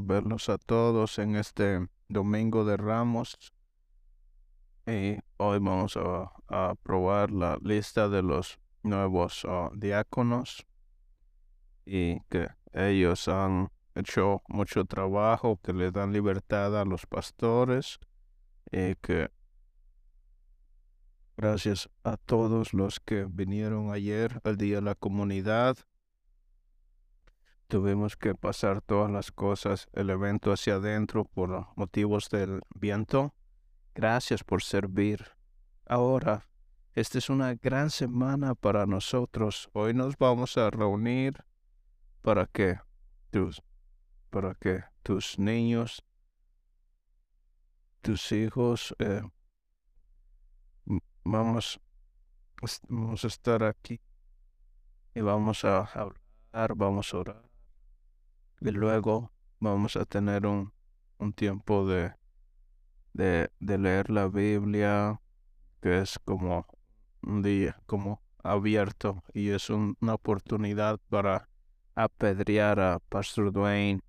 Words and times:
verlos 0.00 0.48
a 0.48 0.58
todos 0.58 1.18
en 1.18 1.36
este 1.36 1.88
Domingo 2.08 2.64
de 2.64 2.76
Ramos. 2.76 3.36
Y 4.86 5.18
hoy 5.36 5.58
vamos 5.58 5.96
a, 5.96 6.32
a 6.48 6.74
probar 6.82 7.30
la 7.30 7.58
lista 7.62 8.08
de 8.08 8.22
los 8.22 8.58
nuevos 8.82 9.46
ah, 9.48 9.70
diáconos 9.74 10.66
y 11.84 12.20
que 12.28 12.48
ellos 12.72 13.28
han 13.28 13.70
hecho 13.94 14.42
mucho 14.48 14.84
trabajo, 14.84 15.60
que 15.62 15.72
le 15.72 15.90
dan 15.90 16.12
libertad 16.12 16.78
a 16.80 16.84
los 16.84 17.06
pastores 17.06 17.98
y 18.70 18.94
que 18.96 19.30
gracias 21.36 21.88
a 22.04 22.16
todos 22.16 22.72
los 22.72 23.00
que 23.00 23.26
vinieron 23.28 23.92
ayer 23.92 24.40
al 24.44 24.56
Día 24.56 24.76
de 24.76 24.82
la 24.82 24.94
Comunidad 24.94 25.76
tuvimos 27.72 28.18
que 28.18 28.34
pasar 28.34 28.82
todas 28.82 29.10
las 29.10 29.32
cosas, 29.32 29.88
el 29.94 30.10
evento 30.10 30.52
hacia 30.52 30.74
adentro 30.74 31.24
por 31.24 31.68
motivos 31.74 32.28
del 32.28 32.60
viento. 32.74 33.34
Gracias 33.94 34.44
por 34.44 34.62
servir. 34.62 35.24
Ahora, 35.86 36.50
esta 36.92 37.16
es 37.16 37.30
una 37.30 37.54
gran 37.54 37.88
semana 37.88 38.54
para 38.54 38.84
nosotros. 38.84 39.70
Hoy 39.72 39.94
nos 39.94 40.18
vamos 40.18 40.58
a 40.58 40.68
reunir 40.68 41.46
para 42.20 42.44
que 42.44 42.78
tus, 43.30 43.62
para 44.28 44.54
que 44.54 44.84
tus 45.02 45.38
niños, 45.38 46.04
tus 48.02 48.32
hijos, 48.32 48.94
eh, 48.98 49.22
vamos, 51.24 51.80
vamos 52.90 53.24
a 53.24 53.28
estar 53.28 53.62
aquí 53.62 53.98
y 55.14 55.22
vamos 55.22 55.64
a 55.64 55.84
hablar, 55.84 56.74
vamos 56.76 57.14
a 57.14 57.16
orar 57.16 57.51
y 58.64 58.70
luego 58.70 59.32
vamos 59.58 59.96
a 59.96 60.04
tener 60.04 60.46
un, 60.46 60.72
un 61.18 61.32
tiempo 61.32 61.84
de, 61.84 62.14
de, 63.12 63.50
de 63.58 63.78
leer 63.78 64.08
la 64.08 64.28
Biblia, 64.28 65.20
que 65.80 65.98
es 65.98 66.20
como 66.24 66.66
un 67.22 67.42
día, 67.42 67.80
como 67.86 68.22
abierto, 68.44 69.24
y 69.34 69.50
es 69.50 69.68
una 69.68 70.14
oportunidad 70.14 71.00
para 71.08 71.48
apedrear 71.96 72.78
a 72.78 73.00
Pastor 73.00 73.52
Dwayne 73.52 74.00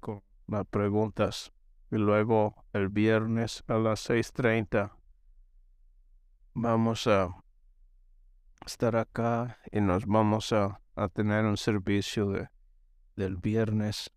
con 0.00 0.22
las 0.48 0.66
preguntas. 0.66 1.52
Y 1.92 1.96
luego 1.96 2.64
el 2.72 2.88
viernes 2.88 3.62
a 3.68 3.74
las 3.74 4.10
6.30 4.10 4.92
vamos 6.54 7.06
a 7.06 7.34
estar 8.66 8.96
acá 8.96 9.58
y 9.70 9.80
nos 9.80 10.04
vamos 10.06 10.52
a, 10.52 10.80
a 10.96 11.08
tener 11.08 11.44
un 11.44 11.56
servicio 11.56 12.26
de 12.30 12.48
del 13.16 13.36
viernes 13.36 14.12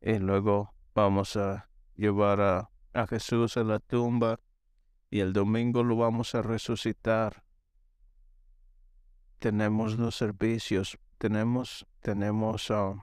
y 0.00 0.18
luego 0.18 0.74
vamos 0.94 1.36
a 1.36 1.68
llevar 1.94 2.40
a, 2.40 2.70
a 2.94 3.06
Jesús 3.06 3.56
a 3.56 3.64
la 3.64 3.78
tumba 3.78 4.40
y 5.10 5.20
el 5.20 5.32
domingo 5.32 5.82
lo 5.82 5.96
vamos 5.96 6.34
a 6.34 6.42
resucitar. 6.42 7.44
Tenemos 9.38 9.98
los 9.98 10.16
servicios, 10.16 10.98
tenemos, 11.18 11.86
tenemos 12.00 12.70
uh, 12.70 13.02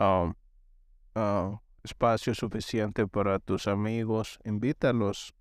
uh, 0.00 0.32
uh, 1.14 1.60
espacio 1.82 2.34
suficiente 2.34 3.06
para 3.06 3.38
tus 3.38 3.66
amigos, 3.66 4.38
invítalos. 4.44 5.34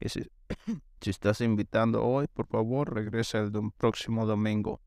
Y 0.00 0.08
si, 0.08 0.28
si 1.00 1.10
estás 1.10 1.40
invitando 1.40 2.04
hoy, 2.04 2.26
por 2.26 2.46
favor, 2.46 2.92
regresa 2.92 3.38
el 3.38 3.52
próximo 3.76 4.26
domingo. 4.26 4.80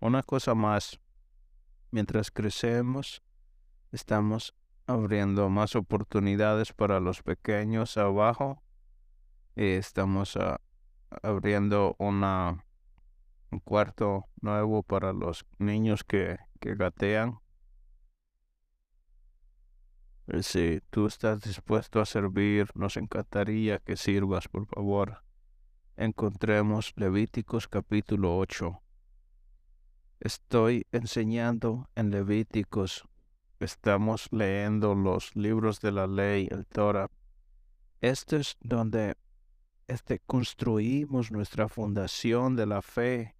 Una 0.00 0.22
cosa 0.22 0.54
más, 0.54 1.00
Mientras 1.96 2.30
crecemos, 2.30 3.22
estamos 3.90 4.54
abriendo 4.86 5.48
más 5.48 5.76
oportunidades 5.76 6.74
para 6.74 7.00
los 7.00 7.22
pequeños 7.22 7.96
abajo. 7.96 8.62
Y 9.54 9.64
estamos 9.64 10.36
ah, 10.36 10.60
abriendo 11.22 11.96
una, 11.98 12.66
un 13.50 13.60
cuarto 13.60 14.26
nuevo 14.42 14.82
para 14.82 15.14
los 15.14 15.46
niños 15.56 16.04
que, 16.04 16.36
que 16.60 16.74
gatean. 16.74 17.38
Eh, 20.26 20.42
si 20.42 20.82
tú 20.90 21.06
estás 21.06 21.40
dispuesto 21.40 22.02
a 22.02 22.04
servir, 22.04 22.68
nos 22.74 22.98
encantaría 22.98 23.78
que 23.78 23.96
sirvas, 23.96 24.48
por 24.48 24.66
favor. 24.66 25.22
Encontremos 25.96 26.92
Levíticos 26.94 27.66
capítulo 27.68 28.36
8. 28.36 28.82
Estoy 30.20 30.86
enseñando 30.92 31.90
en 31.94 32.10
Levíticos. 32.10 33.04
Estamos 33.60 34.28
leyendo 34.30 34.94
los 34.94 35.36
libros 35.36 35.80
de 35.80 35.92
la 35.92 36.06
ley, 36.06 36.48
el 36.50 36.66
Torah. 36.66 37.10
Este 38.00 38.36
es 38.36 38.56
donde 38.60 39.16
este, 39.88 40.20
construimos 40.20 41.30
nuestra 41.30 41.68
fundación 41.68 42.56
de 42.56 42.64
la 42.64 42.80
fe. 42.80 43.36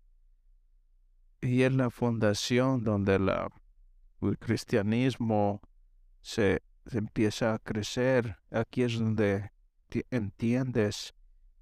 Y 1.41 1.63
es 1.63 1.73
la 1.73 1.89
fundación 1.89 2.85
donde 2.85 3.19
la, 3.21 3.49
el 4.21 4.39
cristianismo 4.39 5.63
se, 6.21 6.63
se 6.85 6.99
empieza 6.99 7.55
a 7.55 7.59
crecer. 7.59 8.37
Aquí 8.51 8.83
es 8.83 8.99
donde 8.99 9.51
entiendes, 10.11 11.15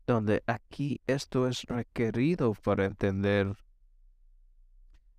donde 0.09 0.43
aquí 0.47 1.01
esto 1.07 1.47
es 1.47 1.63
requerido 1.67 2.53
para 2.55 2.87
entender 2.87 3.55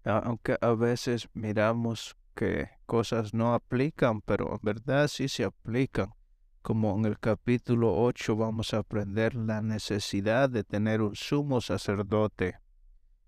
aunque 0.06 0.58
a 0.62 0.72
veces 0.74 1.30
miramos 1.34 2.16
que 2.36 2.70
cosas 2.86 3.34
no 3.34 3.54
aplican, 3.54 4.22
pero 4.22 4.52
en 4.52 4.60
verdad 4.62 5.08
sí 5.08 5.28
se 5.28 5.46
aplican. 5.46 6.14
Como 6.62 6.96
en 6.96 7.06
el 7.06 7.20
capítulo 7.20 7.96
8 7.96 8.36
vamos 8.36 8.74
a 8.74 8.80
aprender 8.80 9.36
la 9.36 9.62
necesidad 9.62 10.50
de 10.50 10.64
tener 10.64 11.02
un 11.02 11.16
sumo 11.16 11.62
sacerdote. 11.62 12.60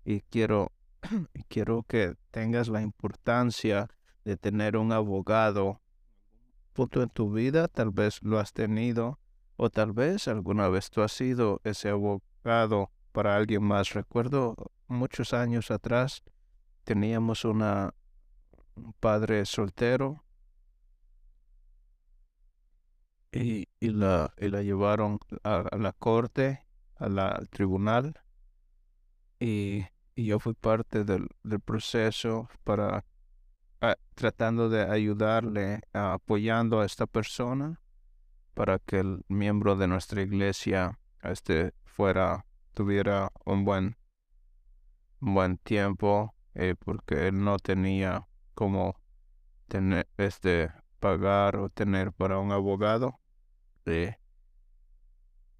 Y 0.04 0.20
quiero, 0.22 0.72
quiero 1.48 1.84
que 1.84 2.14
tengas 2.30 2.68
la 2.68 2.82
importancia 2.82 3.88
de 4.24 4.36
tener 4.36 4.76
un 4.76 4.92
abogado. 4.92 5.80
Punto 6.72 7.02
en 7.02 7.08
tu 7.08 7.32
vida, 7.32 7.68
tal 7.68 7.90
vez 7.90 8.22
lo 8.22 8.38
has 8.38 8.52
tenido, 8.52 9.18
o 9.56 9.70
tal 9.70 9.92
vez 9.92 10.28
alguna 10.28 10.68
vez 10.68 10.90
tú 10.90 11.02
has 11.02 11.12
sido 11.12 11.60
ese 11.64 11.88
abogado 11.88 12.90
para 13.12 13.36
alguien 13.36 13.64
más. 13.64 13.94
Recuerdo 13.94 14.54
muchos 14.86 15.32
años 15.32 15.70
atrás, 15.70 16.22
teníamos 16.88 17.44
una, 17.44 17.92
un 18.74 18.94
padre 18.94 19.44
soltero. 19.44 20.24
Y, 23.30 23.68
y, 23.78 23.90
la, 23.90 24.32
y 24.38 24.48
la 24.48 24.62
llevaron 24.62 25.18
a, 25.44 25.76
la 25.76 25.92
corte, 25.92 26.64
al 26.96 27.46
tribunal, 27.50 28.18
y, 29.38 29.84
y, 30.14 30.24
yo 30.24 30.38
fui 30.38 30.54
parte 30.54 31.04
del, 31.04 31.28
del 31.42 31.60
proceso 31.60 32.48
para 32.64 33.04
tratando 34.14 34.70
de 34.70 34.82
ayudarle, 34.90 35.82
apoyando 35.92 36.80
a 36.80 36.86
esta 36.86 37.06
persona 37.06 37.80
para 38.54 38.78
que 38.78 39.00
el 39.00 39.24
miembro 39.28 39.76
de 39.76 39.86
nuestra 39.86 40.22
iglesia 40.22 40.98
este 41.22 41.74
fuera 41.84 42.46
tuviera 42.74 43.30
un 43.44 43.64
buen 43.64 43.96
un 45.20 45.34
buen 45.34 45.58
tiempo 45.58 46.34
eh, 46.58 46.74
porque 46.78 47.28
él 47.28 47.42
no 47.42 47.58
tenía 47.58 48.26
como 48.54 49.00
tener 49.68 50.08
este 50.16 50.70
pagar 50.98 51.56
o 51.56 51.70
tener 51.70 52.12
para 52.12 52.38
un 52.38 52.50
abogado 52.50 53.20
eh, 53.86 54.16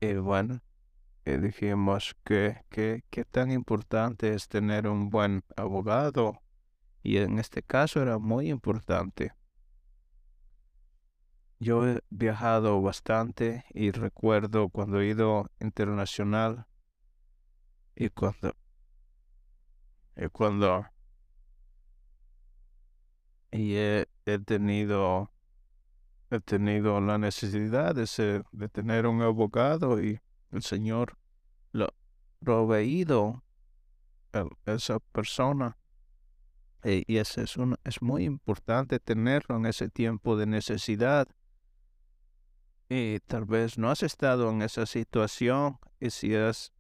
y 0.00 0.14
bueno 0.14 0.60
eh, 1.24 1.38
dijimos 1.38 2.16
que, 2.24 2.64
que, 2.68 3.04
que 3.10 3.24
tan 3.24 3.52
importante 3.52 4.34
es 4.34 4.48
tener 4.48 4.88
un 4.88 5.08
buen 5.08 5.44
abogado 5.56 6.42
y 7.02 7.18
en 7.18 7.38
este 7.38 7.62
caso 7.62 8.02
era 8.02 8.18
muy 8.18 8.50
importante. 8.50 9.32
Yo 11.60 11.86
he 11.86 12.00
viajado 12.10 12.80
bastante 12.82 13.64
y 13.70 13.90
recuerdo 13.90 14.68
cuando 14.68 15.00
he 15.00 15.08
ido 15.08 15.50
internacional 15.60 16.66
y 17.94 18.10
cuando 18.10 18.54
y 20.18 20.28
cuando 20.28 20.84
y 23.50 23.76
he, 23.76 24.06
tenido 24.44 25.30
he 26.30 26.40
tenido 26.40 27.00
la 27.00 27.16
necesidad 27.16 27.94
de 27.94 28.44
de 28.52 28.68
tener 28.68 29.06
un 29.06 29.22
abogado 29.22 30.02
y 30.02 30.20
el 30.52 30.62
Señor 30.62 31.16
lo 31.72 31.94
proveído 32.40 33.42
a 34.32 34.46
esa 34.66 34.98
persona. 34.98 35.76
Y, 36.84 37.04
y 37.12 37.18
es, 37.18 37.36
es, 37.38 37.56
es 37.84 38.02
muy 38.02 38.24
importante 38.24 39.00
tenerlo 39.00 39.56
en 39.56 39.66
ese 39.66 39.88
tiempo 39.88 40.36
de 40.36 40.46
necesidad. 40.46 41.28
Y 42.88 43.20
tal 43.20 43.44
vez 43.44 43.78
no 43.78 43.90
has 43.90 44.02
estado 44.02 44.50
en 44.50 44.62
esa 44.62 44.86
situación 44.86 45.78
y 46.00 46.10
si 46.10 46.34
has 46.34 46.72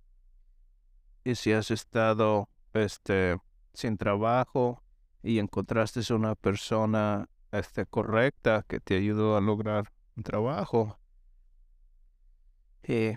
y 1.24 1.34
si 1.34 1.52
has 1.52 1.70
estado 1.70 2.48
este, 2.78 3.38
sin 3.72 3.96
trabajo 3.96 4.82
y 5.22 5.38
encontraste 5.38 6.12
una 6.12 6.34
persona 6.34 7.28
este, 7.52 7.86
correcta 7.86 8.64
que 8.66 8.80
te 8.80 8.96
ayudó 8.96 9.36
a 9.36 9.40
lograr 9.40 9.92
un 10.16 10.22
trabajo. 10.22 10.98
Y 12.82 13.16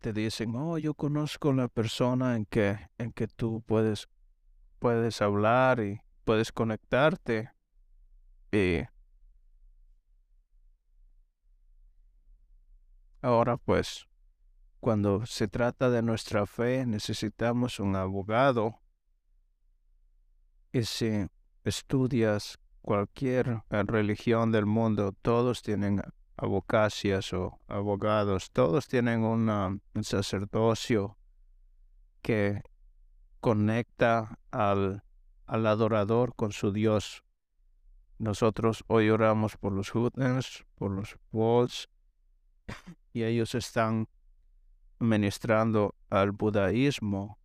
te 0.00 0.12
dicen, 0.12 0.54
oh, 0.56 0.78
yo 0.78 0.94
conozco 0.94 1.52
la 1.52 1.68
persona 1.68 2.36
en 2.36 2.44
que, 2.46 2.78
en 2.98 3.12
que 3.12 3.28
tú 3.28 3.62
puedes, 3.66 4.08
puedes 4.78 5.22
hablar 5.22 5.80
y 5.80 6.00
puedes 6.24 6.52
conectarte. 6.52 7.50
Y 8.50 8.82
ahora 13.22 13.56
pues, 13.56 14.06
cuando 14.82 15.24
se 15.26 15.46
trata 15.46 15.90
de 15.90 16.02
nuestra 16.02 16.44
fe, 16.44 16.84
necesitamos 16.84 17.78
un 17.78 17.94
abogado. 17.94 18.80
Y 20.72 20.82
si 20.82 21.28
estudias 21.62 22.58
cualquier 22.80 23.62
eh, 23.70 23.84
religión 23.84 24.50
del 24.50 24.66
mundo, 24.66 25.12
todos 25.22 25.62
tienen 25.62 26.02
abocacias 26.36 27.32
o 27.32 27.60
abogados, 27.68 28.50
todos 28.50 28.88
tienen 28.88 29.22
un 29.22 29.80
sacerdocio 30.02 31.16
que 32.20 32.62
conecta 33.38 34.40
al, 34.50 35.04
al 35.46 35.66
adorador 35.68 36.34
con 36.34 36.50
su 36.50 36.72
Dios. 36.72 37.22
Nosotros 38.18 38.82
hoy 38.88 39.10
oramos 39.10 39.56
por 39.56 39.72
los 39.72 39.94
Hutners, 39.94 40.66
por 40.74 40.90
los 40.90 41.16
Walls, 41.30 41.88
y 43.12 43.22
ellos 43.22 43.54
están 43.54 44.08
ministrando 45.02 45.94
al 46.10 46.32
budaísmo 46.32 47.38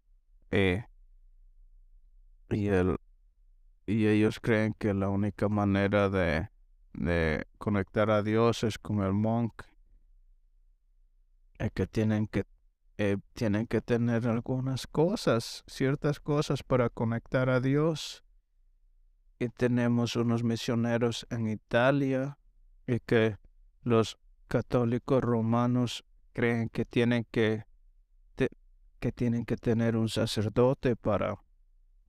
eh, 0.52 0.86
y, 2.50 2.68
el, 2.68 2.98
y 3.86 4.08
ellos 4.08 4.40
creen 4.40 4.74
que 4.78 4.94
la 4.94 5.10
única 5.10 5.50
manera 5.50 6.10
de 6.10 6.50
de 6.98 7.46
conectar 7.58 8.10
a 8.10 8.24
Dios 8.24 8.64
es 8.64 8.78
con 8.78 9.02
el 9.02 9.14
monk. 9.14 9.64
Es 11.60 11.72
que 11.72 11.88
tienen 11.88 12.28
que 12.28 12.46
eh, 13.00 13.18
tienen 13.34 13.68
que 13.68 13.80
tener 13.80 14.28
algunas 14.28 14.88
cosas, 14.88 15.64
ciertas 15.68 16.20
cosas 16.20 16.64
para 16.64 16.90
conectar 16.90 17.48
a 17.50 17.60
Dios. 17.60 18.24
Y 19.40 19.50
tenemos 19.50 20.16
unos 20.16 20.44
misioneros 20.44 21.28
en 21.30 21.48
Italia 21.48 22.40
y 22.88 23.00
que 23.00 23.38
los 23.84 24.18
católicos 24.48 25.24
romanos 25.24 26.04
creen 26.38 26.70
que 26.70 26.86
tienen 26.86 27.26
que, 27.32 27.66
que 29.00 29.12
tienen 29.12 29.44
que 29.44 29.58
tener 29.58 29.98
un 29.98 30.08
sacerdote 30.08 30.96
para 30.96 31.42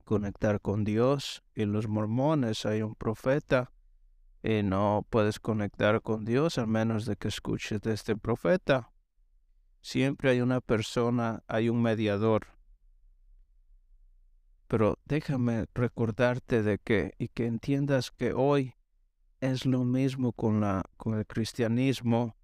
conectar 0.05 0.61
con 0.61 0.83
Dios. 0.83 1.41
Y 1.55 1.65
los 1.65 1.87
mormones 1.87 2.63
hay 2.67 2.83
un 2.83 2.93
profeta 2.93 3.71
y 4.43 4.61
no 4.61 5.03
puedes 5.09 5.39
conectar 5.39 6.03
con 6.03 6.25
Dios 6.25 6.59
al 6.59 6.67
menos 6.67 7.07
de 7.07 7.15
que 7.15 7.27
escuches 7.27 7.81
de 7.81 7.93
este 7.93 8.15
profeta. 8.15 8.91
Siempre 9.81 10.29
hay 10.29 10.41
una 10.41 10.61
persona, 10.61 11.41
hay 11.47 11.69
un 11.69 11.81
mediador. 11.81 12.45
Pero 14.67 14.99
déjame 15.05 15.65
recordarte 15.73 16.61
de 16.61 16.77
que 16.77 17.15
y 17.17 17.29
que 17.29 17.47
entiendas 17.47 18.11
que 18.11 18.33
hoy 18.33 18.75
es 19.41 19.65
lo 19.65 19.85
mismo 19.85 20.33
con 20.33 20.61
la 20.61 20.83
con 20.97 21.17
el 21.17 21.25
cristianismo. 21.25 22.35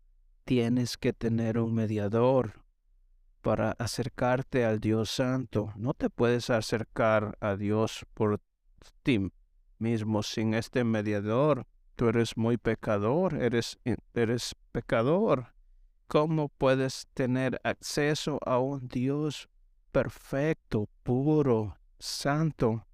Tienes 0.46 0.98
que 0.98 1.12
tener 1.12 1.60
un 1.60 1.74
mediador 1.74 2.64
para 3.42 3.72
acercarte 3.72 4.66
al 4.66 4.80
Dios 4.80 5.10
Santo. 5.10 5.74
No 5.76 5.94
te 5.94 6.10
puedes 6.10 6.50
acercar 6.50 7.38
a 7.42 7.56
Dios 7.56 8.06
por 8.14 8.40
ti 9.04 9.32
mismo 9.78 10.24
sin 10.24 10.54
este 10.54 10.84
mediador 10.84 11.66
tú 11.96 12.10
eres 12.10 12.38
muy 12.38 12.58
pecador, 12.58 13.36
eres, 13.42 13.80
eres 14.14 14.56
pecador. 14.72 15.54
¿Cómo 16.08 16.50
puedes 16.50 17.08
tener 17.14 17.60
acceso 17.64 18.40
a 18.46 18.60
un 18.60 18.88
Dios 18.88 19.50
perfecto, 19.92 20.88
puro, 21.04 21.78
santo? 21.98 22.86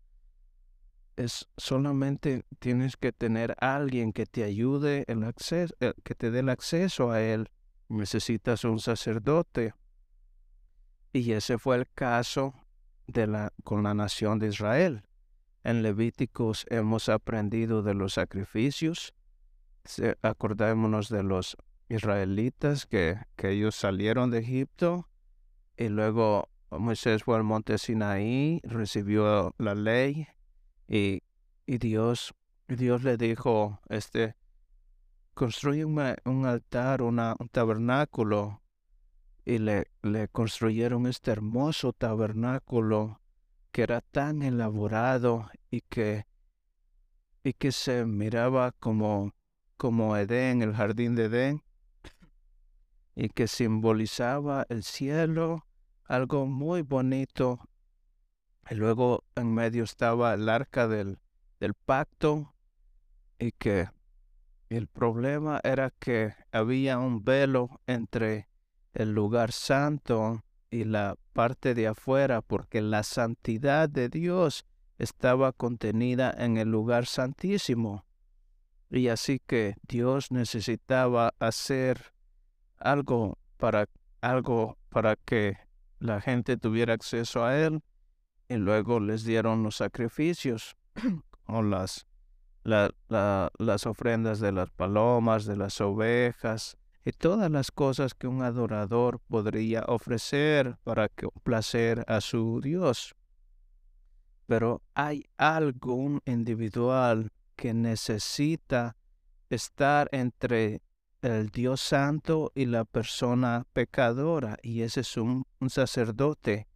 Es 1.21 1.47
solamente 1.56 2.45
tienes 2.57 2.97
que 2.97 3.12
tener 3.12 3.56
alguien 3.59 4.12
que 4.12 4.25
te 4.25 4.44
ayude 4.44 5.06
el 5.07 5.23
acceso, 5.23 5.75
que 6.03 6.15
te 6.15 6.31
dé 6.31 6.39
el 6.39 6.50
acceso 6.50 7.12
a 7.12 7.21
él. 7.21 7.47
Necesitas 7.89 8.63
un 8.63 8.79
sacerdote. 8.79 9.75
Y 11.13 11.33
ese 11.33 11.59
fue 11.59 11.75
el 11.75 11.88
caso 11.94 12.56
de 13.06 13.27
la, 13.27 13.53
con 13.63 13.83
la 13.83 13.94
nación 13.94 14.39
de 14.39 14.47
Israel. 14.47 15.03
En 15.63 15.83
Levíticos 15.83 16.65
hemos 16.71 17.07
aprendido 17.07 17.83
de 17.83 17.94
los 17.94 18.13
sacrificios. 18.13 19.13
Acordémonos 20.24 21.09
de 21.09 21.21
los 21.21 21.56
israelitas 21.88 22.88
que, 22.88 23.19
que 23.35 23.51
ellos 23.51 23.75
salieron 23.75 24.31
de 24.31 24.39
Egipto 24.39 25.07
y 25.77 25.89
luego 25.89 26.50
Moisés 26.71 27.24
fue 27.25 27.35
al 27.35 27.44
monte 27.44 27.77
Sinaí, 27.77 28.59
recibió 28.63 29.53
la 29.59 29.75
ley 29.75 30.27
y, 30.91 31.23
y 31.65 31.77
Dios, 31.77 32.33
Dios 32.67 33.01
le 33.03 33.15
dijo, 33.15 33.79
este, 33.88 34.35
construye 35.33 35.85
un, 35.85 36.45
altar, 36.45 37.01
una, 37.01 37.38
un 37.39 37.47
tabernáculo 37.47 38.61
y 39.45 39.59
le, 39.59 39.88
le 40.03 40.27
construyeron 40.27 41.07
este 41.07 41.31
hermoso 41.31 41.93
tabernáculo 41.93 43.21
que 43.71 43.83
era 43.83 44.01
tan 44.01 44.41
elaborado 44.41 45.49
y 45.69 45.79
que, 45.79 46.25
y 47.41 47.53
que 47.53 47.71
se 47.71 48.05
miraba 48.05 48.73
como, 48.73 49.33
como 49.77 50.17
Edén, 50.17 50.61
el 50.61 50.75
jardín 50.75 51.15
de 51.15 51.25
Edén, 51.25 51.63
y 53.15 53.29
que 53.29 53.47
simbolizaba 53.47 54.65
el 54.67 54.83
cielo, 54.83 55.65
algo 56.03 56.45
muy 56.47 56.81
bonito. 56.81 57.61
Y 58.71 58.75
luego 58.75 59.25
en 59.35 59.53
medio 59.53 59.83
estaba 59.83 60.33
el 60.33 60.47
arca 60.47 60.88
del, 60.88 61.19
del 61.59 61.73
pacto 61.73 62.56
y 63.38 63.51
que 63.51 63.89
el 64.69 64.88
problema 64.88 65.59
era 65.65 65.91
que 66.00 66.33
había 66.53 66.97
un 66.97 67.21
velo 67.25 67.81
entre 67.85 68.47
el 68.94 69.12
lugar 69.12 69.51
santo 69.51 70.45
y 70.69 70.85
la 70.85 71.18
parte 71.33 71.73
de 71.73 71.88
afuera, 71.88 72.41
porque 72.41 72.81
la 72.81 73.03
santidad 73.03 73.89
de 73.89 74.07
Dios 74.07 74.65
estaba 74.97 75.51
contenida 75.51 76.33
en 76.38 76.56
el 76.56 76.71
lugar 76.71 77.07
santísimo. 77.07 78.06
Y 78.89 79.09
así 79.09 79.41
que 79.45 79.75
Dios 79.85 80.31
necesitaba 80.31 81.34
hacer 81.39 82.13
algo 82.77 83.38
para 83.57 83.89
algo 84.22 84.77
para 84.88 85.17
que 85.17 85.57
la 86.00 86.22
gente 86.22 86.55
tuviera 86.55 86.93
acceso 86.93 87.43
a 87.43 87.60
él 87.60 87.81
y 88.51 88.58
luego 88.58 89.00
les 89.00 89.24
dieron 89.24 89.63
los 89.63 89.77
sacrificios 89.77 90.75
o 91.48 91.62
las 91.62 92.05
las 92.63 93.86
ofrendas 93.88 94.39
de 94.39 94.51
las 94.51 94.70
palomas, 94.70 95.46
de 95.46 95.55
las 95.55 95.81
ovejas, 95.81 96.77
y 97.03 97.12
todas 97.12 97.50
las 97.50 97.72
cosas 97.72 98.13
que 98.13 98.27
un 98.27 98.43
adorador 98.43 99.20
podría 99.27 99.84
ofrecer 99.88 100.77
para 100.84 101.10
placer 101.43 102.05
a 102.08 102.22
su 102.22 102.62
Dios. 102.62 103.15
Pero 104.46 104.84
hay 104.93 105.25
algo 105.38 106.20
individual 106.25 107.31
que 107.55 107.74
necesita 107.74 108.96
estar 109.50 110.08
entre 110.12 110.81
el 111.22 111.50
Dios 111.50 111.81
santo 111.81 112.51
y 112.53 112.65
la 112.65 112.86
persona 112.86 113.65
pecadora, 113.74 114.58
y 114.62 114.81
ese 114.81 115.01
es 115.01 115.17
un 115.17 115.46
sacerdote, 115.67 116.67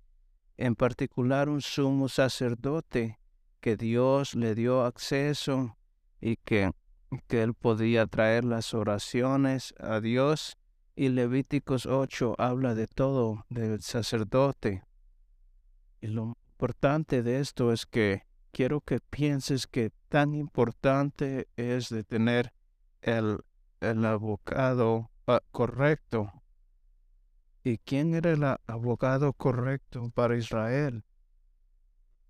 en 0.57 0.75
particular 0.75 1.49
un 1.49 1.61
sumo 1.61 2.09
sacerdote 2.09 3.19
que 3.59 3.77
Dios 3.77 4.35
le 4.35 4.55
dio 4.55 4.83
acceso 4.83 5.77
y 6.21 6.37
que 6.37 6.71
que 7.27 7.43
él 7.43 7.53
podía 7.53 8.07
traer 8.07 8.43
las 8.43 8.73
oraciones 8.73 9.73
a 9.79 9.99
Dios 9.99 10.57
y 10.95 11.09
Levíticos 11.09 11.85
8 11.85 12.35
habla 12.37 12.73
de 12.73 12.87
todo, 12.87 13.45
del 13.49 13.81
sacerdote. 13.81 14.83
Y 16.01 16.07
lo 16.07 16.37
importante 16.53 17.21
de 17.21 17.39
esto 17.39 17.71
es 17.71 17.85
que 17.85 18.23
quiero 18.51 18.81
que 18.81 18.99
pienses 18.99 19.67
que 19.67 19.91
tan 20.07 20.35
importante 20.35 21.47
es 21.57 21.89
de 21.89 22.03
tener 22.03 22.53
el, 23.01 23.39
el 23.81 24.05
abogado 24.05 25.11
ah, 25.27 25.41
correcto. 25.51 26.31
¿Y 27.65 27.79
quién 27.79 28.13
era 28.13 28.29
el 28.29 28.43
abogado 28.67 29.33
correcto 29.33 30.11
para 30.13 30.37
Israel? 30.37 31.03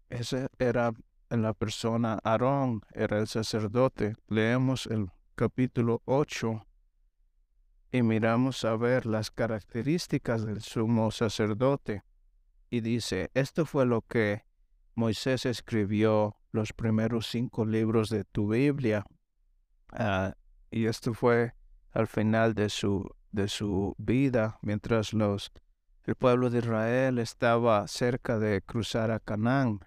Ese 0.08 0.48
era 0.60 0.94
la 1.30 1.54
persona 1.54 2.20
Aarón 2.24 2.84
era 2.94 3.20
el 3.20 3.28
sacerdote. 3.28 4.16
Leemos 4.30 4.88
el 4.88 5.12
capítulo 5.36 6.02
8 6.06 6.66
y 7.92 8.02
miramos 8.02 8.64
a 8.64 8.78
ver 8.78 9.06
las 9.06 9.30
características 9.30 10.46
del 10.46 10.62
sumo 10.62 11.12
sacerdote. 11.12 12.04
Y 12.70 12.80
dice, 12.80 13.30
esto 13.34 13.66
fue 13.66 13.86
lo 13.86 14.04
que 14.04 14.46
Moisés 14.94 15.46
escribió 15.46 16.38
los 16.54 16.72
primeros 16.72 17.28
cinco 17.28 17.66
libros 17.66 18.10
de 18.10 18.24
tu 18.24 18.48
Biblia. 18.54 19.04
Ah, 19.92 20.34
y 20.72 20.86
esto 20.86 21.14
fue 21.14 21.56
al 21.92 22.08
final 22.08 22.54
de 22.54 22.70
su, 22.70 23.14
de 23.36 23.48
su 23.48 23.94
vida, 23.98 24.58
mientras 24.62 25.14
los, 25.14 25.52
el 26.06 26.16
pueblo 26.16 26.50
de 26.50 26.60
Israel 26.60 27.20
estaba 27.20 27.88
cerca 27.88 28.40
de 28.40 28.62
cruzar 28.62 29.12
a 29.12 29.20
Canaán. 29.20 29.82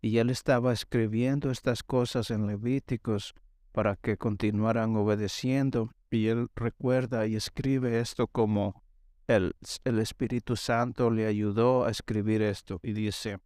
Y 0.00 0.18
él 0.18 0.30
estaba 0.30 0.72
escribiendo 0.72 1.50
estas 1.50 1.82
cosas 1.82 2.30
en 2.30 2.46
Levíticos 2.46 3.34
para 3.72 3.96
que 3.96 4.16
continuaran 4.16 4.94
obedeciendo. 4.94 5.90
Y 6.10 6.28
él 6.28 6.48
recuerda 6.54 7.26
y 7.26 7.34
escribe 7.34 7.98
esto 7.98 8.28
como 8.28 8.82
el, 9.26 9.56
el 9.84 9.98
Espíritu 9.98 10.54
Santo 10.56 11.10
le 11.10 11.26
ayudó 11.26 11.84
a 11.84 11.90
escribir 11.90 12.42
esto. 12.42 12.78
Y 12.82 12.92
dice, 12.92 13.38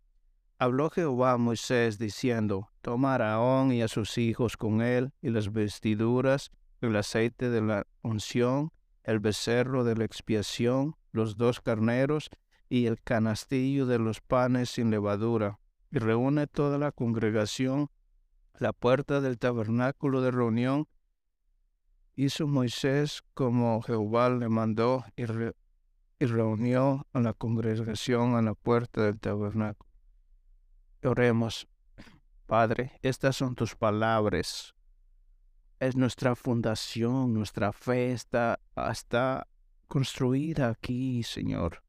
Habló 0.58 0.90
Jehová 0.90 1.32
a 1.32 1.38
Moisés 1.38 1.98
diciendo, 1.98 2.68
Toma 2.82 3.14
a 3.14 3.34
Aarón 3.34 3.72
y 3.72 3.80
a 3.80 3.88
sus 3.88 4.18
hijos 4.18 4.58
con 4.58 4.82
él, 4.82 5.12
y 5.22 5.30
las 5.30 5.52
vestiduras, 5.52 6.50
el 6.82 6.96
aceite 6.96 7.48
de 7.48 7.62
la 7.62 7.86
unción, 8.02 8.70
el 9.04 9.20
becerro 9.20 9.84
de 9.84 9.96
la 9.96 10.04
expiación, 10.04 10.96
los 11.12 11.36
dos 11.36 11.60
carneros, 11.60 12.30
y 12.68 12.86
el 12.86 13.02
canastillo 13.02 13.86
de 13.86 13.98
los 13.98 14.20
panes 14.20 14.70
sin 14.70 14.90
levadura, 14.90 15.58
y 15.90 15.98
reúne 15.98 16.46
toda 16.46 16.78
la 16.78 16.92
congregación 16.92 17.90
la 18.60 18.72
puerta 18.72 19.20
del 19.20 19.38
tabernáculo 19.38 20.20
de 20.20 20.30
reunión. 20.30 20.86
Hizo 22.14 22.46
Moisés 22.46 23.22
como 23.34 23.80
Jehová 23.82 24.28
le 24.28 24.48
mandó 24.48 25.04
y, 25.16 25.22
y 25.22 26.26
reunió 26.26 27.06
a 27.12 27.20
la 27.20 27.32
congregación 27.32 28.36
a 28.36 28.42
la 28.42 28.54
puerta 28.54 29.02
del 29.02 29.18
tabernáculo. 29.18 29.90
Oremos. 31.02 31.66
Padre, 32.46 32.98
estas 33.02 33.36
son 33.36 33.54
tus 33.54 33.74
palabras. 33.74 34.74
Es 35.80 35.96
nuestra 35.96 36.36
fundación, 36.36 37.32
nuestra 37.32 37.72
fe 37.72 38.12
está, 38.12 38.60
está 38.90 39.48
construida 39.88 40.68
aquí, 40.68 41.22
Señor. 41.22 41.82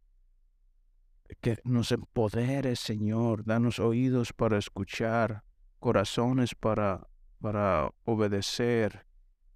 Que 1.41 1.59
nos 1.65 1.91
empoderes, 1.91 2.79
Señor. 2.79 3.43
Danos 3.43 3.79
oídos 3.79 4.31
para 4.31 4.57
escuchar, 4.57 5.43
corazones 5.79 6.55
para, 6.55 7.05
para 7.41 7.91
obedecer. 8.05 9.05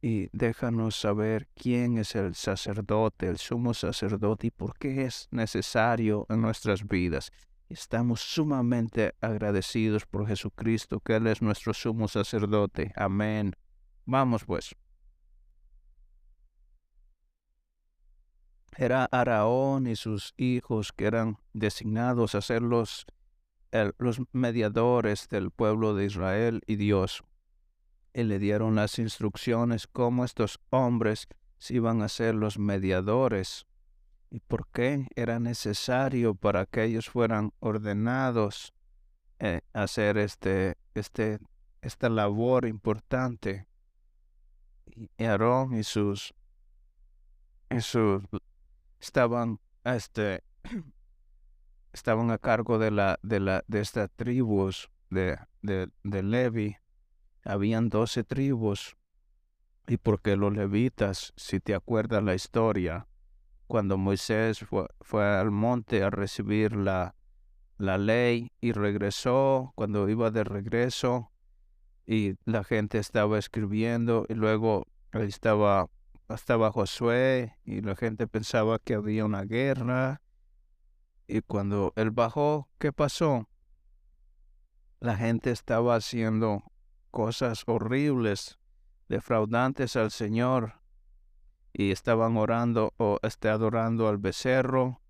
Y 0.01 0.27
déjanos 0.33 0.97
saber 0.97 1.47
quién 1.55 1.97
es 1.97 2.13
el 2.15 2.35
sacerdote, 2.35 3.29
el 3.29 3.37
sumo 3.37 3.73
sacerdote, 3.73 4.47
y 4.47 4.51
por 4.51 4.77
qué 4.77 5.05
es 5.05 5.29
necesario 5.31 6.25
en 6.27 6.41
nuestras 6.41 6.85
vidas. 6.85 7.31
Estamos 7.69 8.19
sumamente 8.19 9.15
agradecidos 9.21 10.05
por 10.05 10.27
Jesucristo, 10.27 10.99
que 10.99 11.15
Él 11.15 11.27
es 11.27 11.41
nuestro 11.41 11.73
sumo 11.73 12.09
sacerdote. 12.09 12.91
Amén. 12.97 13.55
Vamos 14.05 14.45
pues. 14.45 14.75
Era 18.77 19.05
Araón 19.05 19.87
y 19.87 19.95
sus 19.95 20.33
hijos 20.37 20.91
que 20.91 21.05
eran 21.05 21.37
designados 21.53 22.35
a 22.35 22.41
ser 22.41 22.61
los, 22.61 23.05
los 23.97 24.21
mediadores 24.33 25.29
del 25.29 25.49
pueblo 25.49 25.95
de 25.95 26.05
Israel 26.05 26.61
y 26.67 26.75
Dios. 26.75 27.23
Y 28.13 28.23
le 28.23 28.37
dieron 28.37 28.75
las 28.75 28.99
instrucciones 28.99 29.87
cómo 29.87 30.25
estos 30.25 30.59
hombres 30.69 31.27
se 31.57 31.75
iban 31.75 32.01
a 32.01 32.09
ser 32.09 32.35
los 32.35 32.59
mediadores 32.59 33.65
y 34.29 34.39
por 34.39 34.67
qué 34.67 35.07
era 35.15 35.39
necesario 35.39 36.35
para 36.35 36.65
que 36.65 36.83
ellos 36.83 37.09
fueran 37.09 37.53
ordenados 37.59 38.73
eh, 39.39 39.61
hacer 39.73 40.17
este, 40.17 40.75
este, 40.93 41.39
esta 41.81 42.09
labor 42.09 42.65
importante. 42.65 43.67
Y 44.95 45.23
Aarón 45.23 45.73
y 45.77 45.83
sus, 45.83 46.33
estaban, 48.99 49.59
este, 49.83 50.43
estaban 51.93 52.31
a 52.31 52.37
cargo 52.37 52.79
de 52.79 52.91
la, 52.91 53.19
de 53.21 53.39
la, 53.39 53.63
de 53.67 53.81
estas 53.81 54.09
tribus 54.15 54.89
de, 55.09 55.37
de, 55.61 55.89
de 56.03 56.23
Levi. 56.23 56.77
Habían 57.43 57.89
doce 57.89 58.23
tribus. 58.23 58.95
Y 59.87 59.97
porque 59.97 60.35
los 60.35 60.53
levitas, 60.53 61.33
si 61.35 61.59
te 61.59 61.75
acuerdas 61.75 62.23
la 62.23 62.33
historia, 62.33 63.07
cuando 63.67 63.97
Moisés 63.97 64.59
fue, 64.59 64.87
fue 65.01 65.23
al 65.23 65.51
monte 65.51 66.01
a 66.03 66.09
recibir 66.09 66.75
la, 66.75 67.15
la 67.77 67.97
ley 67.97 68.51
y 68.61 68.71
regresó, 68.71 69.73
cuando 69.75 70.09
iba 70.09 70.31
de 70.31 70.43
regreso 70.43 71.31
y 72.05 72.35
la 72.45 72.63
gente 72.63 72.97
estaba 72.97 73.37
escribiendo 73.39 74.25
y 74.29 74.33
luego 74.33 74.87
estaba, 75.11 75.89
estaba 76.29 76.71
Josué 76.71 77.57
y 77.65 77.81
la 77.81 77.95
gente 77.95 78.27
pensaba 78.27 78.79
que 78.79 78.93
había 78.93 79.25
una 79.25 79.43
guerra 79.43 80.21
y 81.27 81.41
cuando 81.41 81.93
él 81.95 82.11
bajó, 82.11 82.69
¿qué 82.77 82.93
pasó? 82.93 83.49
La 84.99 85.17
gente 85.17 85.51
estaba 85.51 85.95
haciendo 85.95 86.63
cosas 87.11 87.63
horribles, 87.65 88.59
defraudantes 89.07 89.95
al 89.95 90.11
Señor 90.11 90.81
y 91.73 91.91
estaban 91.91 92.37
orando 92.37 92.93
o 92.97 93.19
este, 93.23 93.49
adorando 93.49 94.07
al 94.07 94.17
becerro, 94.17 95.01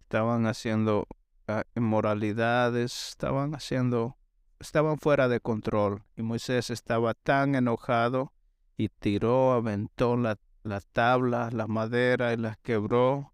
estaban 0.00 0.46
haciendo 0.46 1.06
ah, 1.48 1.64
inmoralidades, 1.74 3.08
estaban 3.10 3.54
haciendo, 3.54 4.16
estaban 4.60 4.98
fuera 4.98 5.28
de 5.28 5.40
control. 5.40 6.02
Y 6.16 6.22
Moisés 6.22 6.70
estaba 6.70 7.14
tan 7.14 7.54
enojado 7.54 8.32
y 8.76 8.88
tiró, 8.88 9.52
aventó 9.52 10.16
la, 10.16 10.38
la 10.62 10.80
tabla, 10.80 11.50
la 11.52 11.66
madera 11.66 12.32
y 12.32 12.36
la 12.36 12.56
quebró 12.62 13.32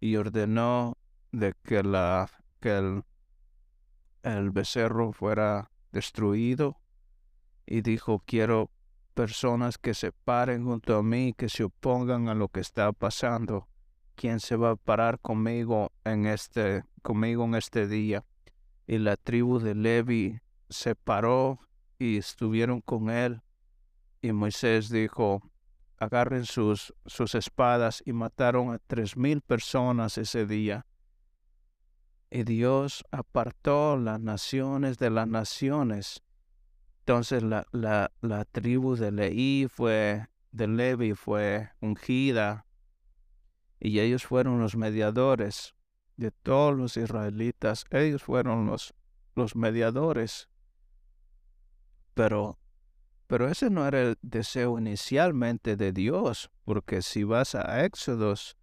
y 0.00 0.16
ordenó 0.16 0.96
de 1.32 1.54
que, 1.62 1.82
la, 1.82 2.30
que 2.60 2.76
el, 2.76 3.04
el 4.22 4.50
becerro 4.50 5.12
fuera 5.12 5.70
destruido 5.92 6.80
y 7.66 7.82
dijo 7.82 8.22
quiero 8.24 8.70
personas 9.14 9.78
que 9.78 9.94
se 9.94 10.12
paren 10.12 10.64
junto 10.64 10.96
a 10.96 11.02
mí, 11.02 11.34
que 11.36 11.48
se 11.48 11.64
opongan 11.64 12.28
a 12.28 12.34
lo 12.34 12.48
que 12.48 12.60
está 12.60 12.92
pasando. 12.92 13.66
¿Quién 14.14 14.40
se 14.40 14.56
va 14.56 14.70
a 14.70 14.76
parar 14.76 15.20
conmigo 15.20 15.92
en 16.04 16.26
este, 16.26 16.84
conmigo 17.02 17.44
en 17.44 17.56
este 17.56 17.88
día? 17.88 18.24
Y 18.86 18.98
la 18.98 19.16
tribu 19.16 19.58
de 19.58 19.74
Levi 19.74 20.40
se 20.68 20.94
paró 20.94 21.60
y 21.98 22.18
estuvieron 22.18 22.80
con 22.80 23.10
él. 23.10 23.42
Y 24.20 24.32
Moisés 24.32 24.88
dijo, 24.90 25.42
agarren 25.98 26.44
sus, 26.44 26.94
sus 27.06 27.34
espadas 27.34 28.02
y 28.04 28.12
mataron 28.12 28.72
a 28.72 28.78
tres 28.78 29.16
mil 29.16 29.40
personas 29.40 30.18
ese 30.18 30.46
día. 30.46 30.86
Y 32.30 32.42
Dios 32.42 33.04
apartó 33.10 33.96
las 33.96 34.20
naciones 34.20 34.98
de 34.98 35.10
las 35.10 35.26
naciones 35.26 36.22
entonces 37.08 37.42
la, 37.42 37.66
la, 37.72 38.12
la 38.20 38.44
tribu 38.44 38.94
de 38.94 39.10
Leí 39.10 39.66
fue, 39.66 40.28
de 40.52 40.68
Levi 40.68 41.14
fue 41.14 41.70
ungida 41.80 42.66
y 43.80 44.00
ellos 44.00 44.26
fueron 44.26 44.60
los 44.60 44.76
mediadores 44.76 45.74
de 46.18 46.30
todos 46.30 46.76
los 46.76 46.98
israelitas. 46.98 47.86
Ellos 47.88 48.22
fueron 48.22 48.66
los, 48.66 48.92
los 49.34 49.56
mediadores. 49.56 50.50
Pero, 52.18 52.58
pero 53.28 53.48
ese 53.48 53.70
no 53.70 53.86
era 53.86 54.02
el 54.02 54.18
deseo 54.22 54.76
inicialmente 54.76 55.76
de 55.76 55.92
Dios, 55.92 56.50
porque 56.64 57.00
si 57.00 57.22
vas 57.22 57.54
a 57.54 57.84
Éxodos, 57.84 58.56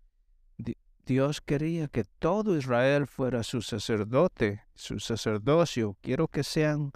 Dios 1.05 1.39
quería 1.39 1.87
que 1.87 2.03
todo 2.03 2.57
Israel 2.57 3.07
fuera 3.07 3.43
su 3.43 3.61
sacerdote, 3.61 4.65
su 4.73 4.99
sacerdocio. 4.99 5.95
Quiero 6.01 6.27
que 6.27 6.43
sean 6.43 6.91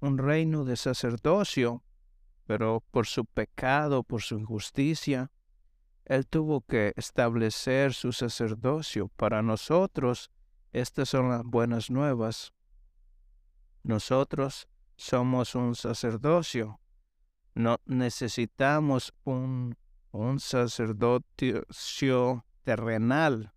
un 0.00 0.16
reino 0.16 0.64
de 0.64 0.76
sacerdocio, 0.76 1.84
pero 2.46 2.82
por 2.90 3.06
su 3.06 3.26
pecado, 3.26 4.02
por 4.02 4.22
su 4.22 4.38
injusticia, 4.38 5.30
Él 6.06 6.26
tuvo 6.26 6.62
que 6.62 6.94
establecer 6.96 7.92
su 7.92 8.12
sacerdocio. 8.12 9.08
Para 9.08 9.42
nosotros, 9.42 10.30
estas 10.72 11.10
son 11.10 11.28
las 11.28 11.44
buenas 11.44 11.90
nuevas. 11.90 12.54
Nosotros 13.82 14.68
somos 14.98 15.54
un 15.54 15.74
sacerdocio. 15.74 16.78
No 17.54 17.78
necesitamos 17.86 19.14
un, 19.24 19.78
un 20.10 20.40
sacerdocio 20.40 22.44
terrenal. 22.64 23.54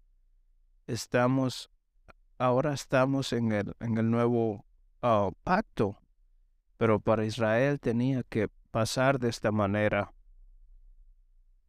Estamos, 0.88 1.70
ahora 2.38 2.74
estamos 2.74 3.34
en 3.34 3.52
el, 3.52 3.76
en 3.82 3.98
el 3.98 4.10
nuevo 4.10 4.66
ah, 5.02 5.32
pacto 5.44 6.02
pero 6.82 7.00
para 7.00 7.26
Israel 7.26 7.80
tenía 7.80 8.24
que 8.24 8.48
pasar 8.72 9.20
de 9.20 9.30
esta 9.30 9.52
manera. 9.52 10.16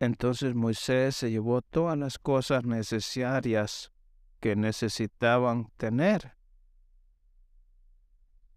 Entonces 0.00 0.54
Moisés 0.54 1.16
se 1.16 1.30
llevó 1.30 1.60
todas 1.60 1.98
las 1.98 2.18
cosas 2.18 2.64
necesarias 2.64 3.92
que 4.40 4.56
necesitaban 4.56 5.70
tener. 5.76 6.34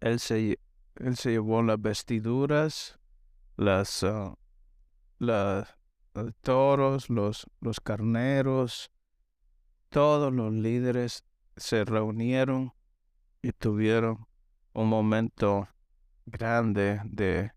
Él 0.00 0.18
se, 0.18 0.58
él 1.00 1.16
se 1.16 1.30
llevó 1.30 1.62
las 1.62 1.80
vestiduras, 1.80 2.98
las, 3.56 4.02
ah, 4.04 4.36
los 5.18 6.34
toros, 6.40 7.10
los, 7.10 7.46
los 7.60 7.80
carneros, 7.80 8.90
todos 9.88 10.32
los 10.32 10.52
líderes 10.52 11.24
se 11.56 11.84
reunieron 11.84 12.72
y 13.42 13.52
tuvieron 13.52 14.26
un 14.72 14.88
momento 14.88 15.68
grande 16.26 17.00
de, 17.04 17.52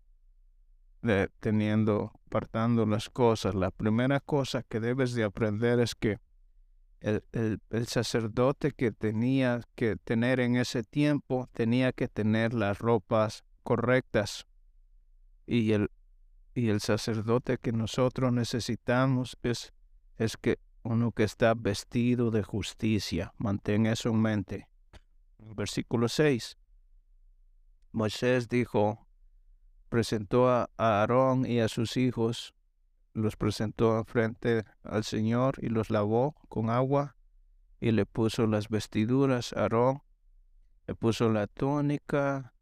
de 1.02 1.28
teniendo, 1.40 2.12
partando 2.28 2.86
las 2.86 3.10
cosas. 3.10 3.54
La 3.54 3.70
primera 3.70 4.20
cosa 4.20 4.62
que 4.62 4.80
debes 4.80 5.14
de 5.14 5.24
aprender 5.24 5.80
es 5.80 5.94
que 5.94 6.18
el, 7.00 7.22
el, 7.70 7.86
sacerdote 7.86 8.72
que 8.72 8.92
tenía 8.92 9.60
que 9.74 9.96
tener 9.96 10.40
en 10.40 10.56
ese 10.56 10.82
tiempo 10.82 11.48
tenía 11.52 11.92
que 11.92 12.08
tener 12.08 12.52
las 12.54 12.78
ropas 12.78 13.44
correctas. 13.62 14.46
Y 15.46 15.72
el, 15.72 15.90
y 16.54 16.68
el 16.68 16.80
sacerdote 16.80 17.58
que 17.58 17.72
nosotros 17.72 18.32
necesitamos 18.32 19.36
es, 19.42 19.72
es 20.18 20.36
que 20.36 20.58
uno 20.82 21.12
que 21.12 21.24
está 21.24 21.54
vestido 21.54 22.30
de 22.30 22.42
justicia. 22.42 23.32
Mantén 23.38 23.86
eso 23.86 24.10
en 24.10 24.20
mente. 24.20 24.68
Versículo 25.38 26.08
6. 26.08 26.56
Moisés 27.92 28.48
dijo, 28.48 29.06
presentó 29.88 30.48
a 30.48 30.70
Aarón 30.76 31.44
y 31.44 31.60
a 31.60 31.68
sus 31.68 31.96
hijos, 31.96 32.54
los 33.12 33.36
presentó 33.36 34.04
frente 34.04 34.64
al 34.82 35.04
Señor 35.04 35.56
y 35.62 35.68
los 35.68 35.90
lavó 35.90 36.34
con 36.48 36.70
agua 36.70 37.16
y 37.80 37.92
le 37.92 38.06
puso 38.06 38.46
las 38.46 38.68
vestiduras 38.68 39.52
a 39.52 39.62
Aarón, 39.62 40.02
le 40.86 40.94
puso 40.94 41.30
la 41.30 41.46
túnica, 41.46 42.54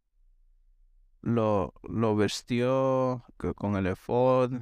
lo, 1.21 1.75
lo 1.83 2.17
vestió 2.17 3.25
con 3.57 3.77
el 3.77 3.87
efod 3.87 4.53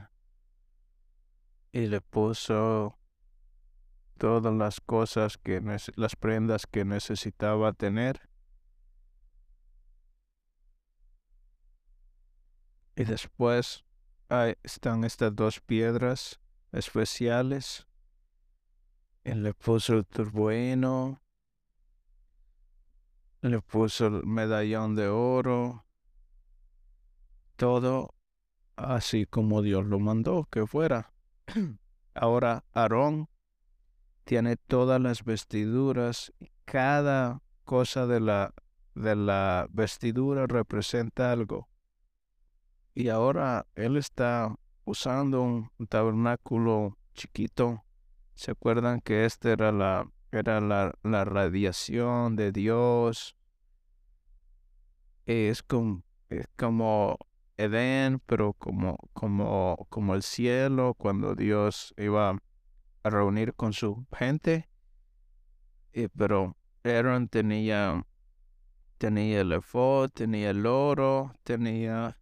y 1.72 1.86
le 1.86 2.00
puso 2.00 2.98
todas 4.18 4.54
las 4.54 4.80
cosas 4.80 5.36
que 5.36 5.60
las 5.96 6.16
prendas 6.16 6.66
que 6.66 6.84
necesitaba 6.84 7.72
tener. 7.74 8.28
Y 12.96 13.04
después 13.04 13.85
están 14.28 15.04
estas 15.04 15.35
dos 15.35 15.61
piedras 15.61 16.40
especiales. 16.73 17.87
Él 19.25 19.42
le 19.42 19.54
puso 19.54 19.95
el 19.95 20.06
turbuino, 20.06 21.21
le 23.40 23.61
puso 23.61 24.06
el 24.06 24.26
medallón 24.26 24.95
de 24.95 25.09
oro, 25.09 25.85
todo 27.56 28.14
así 28.76 29.26
como 29.26 29.62
Dios 29.62 29.87
lo 29.87 29.99
mandó 29.99 30.47
que 30.50 30.66
fuera. 30.66 31.12
Ahora 32.14 32.64
Aarón 32.73 33.28
tiene 34.25 34.56
todas 34.56 35.00
las 35.00 35.25
vestiduras, 35.25 36.33
cada 36.64 37.42
cosa 37.64 38.06
de 38.06 38.21
la, 38.21 38.54
de 38.95 39.16
la 39.16 39.68
vestidura 39.71 40.47
representa 40.47 41.33
algo. 41.33 41.68
Y 42.96 43.10
ahora 43.10 43.66
él 43.74 43.98
está 43.98 44.56
usando 44.86 45.42
un 45.42 45.70
tabernáculo 45.86 46.96
chiquito. 47.12 47.84
¿Se 48.34 48.52
acuerdan 48.52 49.02
que 49.02 49.26
este 49.26 49.52
era 49.52 49.70
la, 49.70 50.10
era 50.32 50.62
la, 50.62 50.94
la 51.02 51.26
radiación 51.26 52.36
de 52.36 52.52
Dios? 52.52 53.36
Es 55.26 55.62
como, 55.62 56.04
es 56.30 56.48
como 56.56 57.18
Edén, 57.58 58.18
pero 58.24 58.54
como, 58.54 58.96
como, 59.12 59.86
como 59.90 60.14
el 60.14 60.22
cielo, 60.22 60.94
cuando 60.94 61.34
Dios 61.34 61.92
iba 61.98 62.38
reunir 63.04 63.52
con 63.52 63.74
su 63.74 64.06
gente. 64.10 64.71
Y, 65.92 66.08
pero 66.08 66.56
Aaron 66.82 67.28
tenía, 67.28 68.06
tenía 68.97 69.42
el 69.42 69.52
efod, 69.52 70.08
tenía 70.12 70.49
el 70.49 70.64
oro, 70.64 71.34
tenía... 71.42 72.16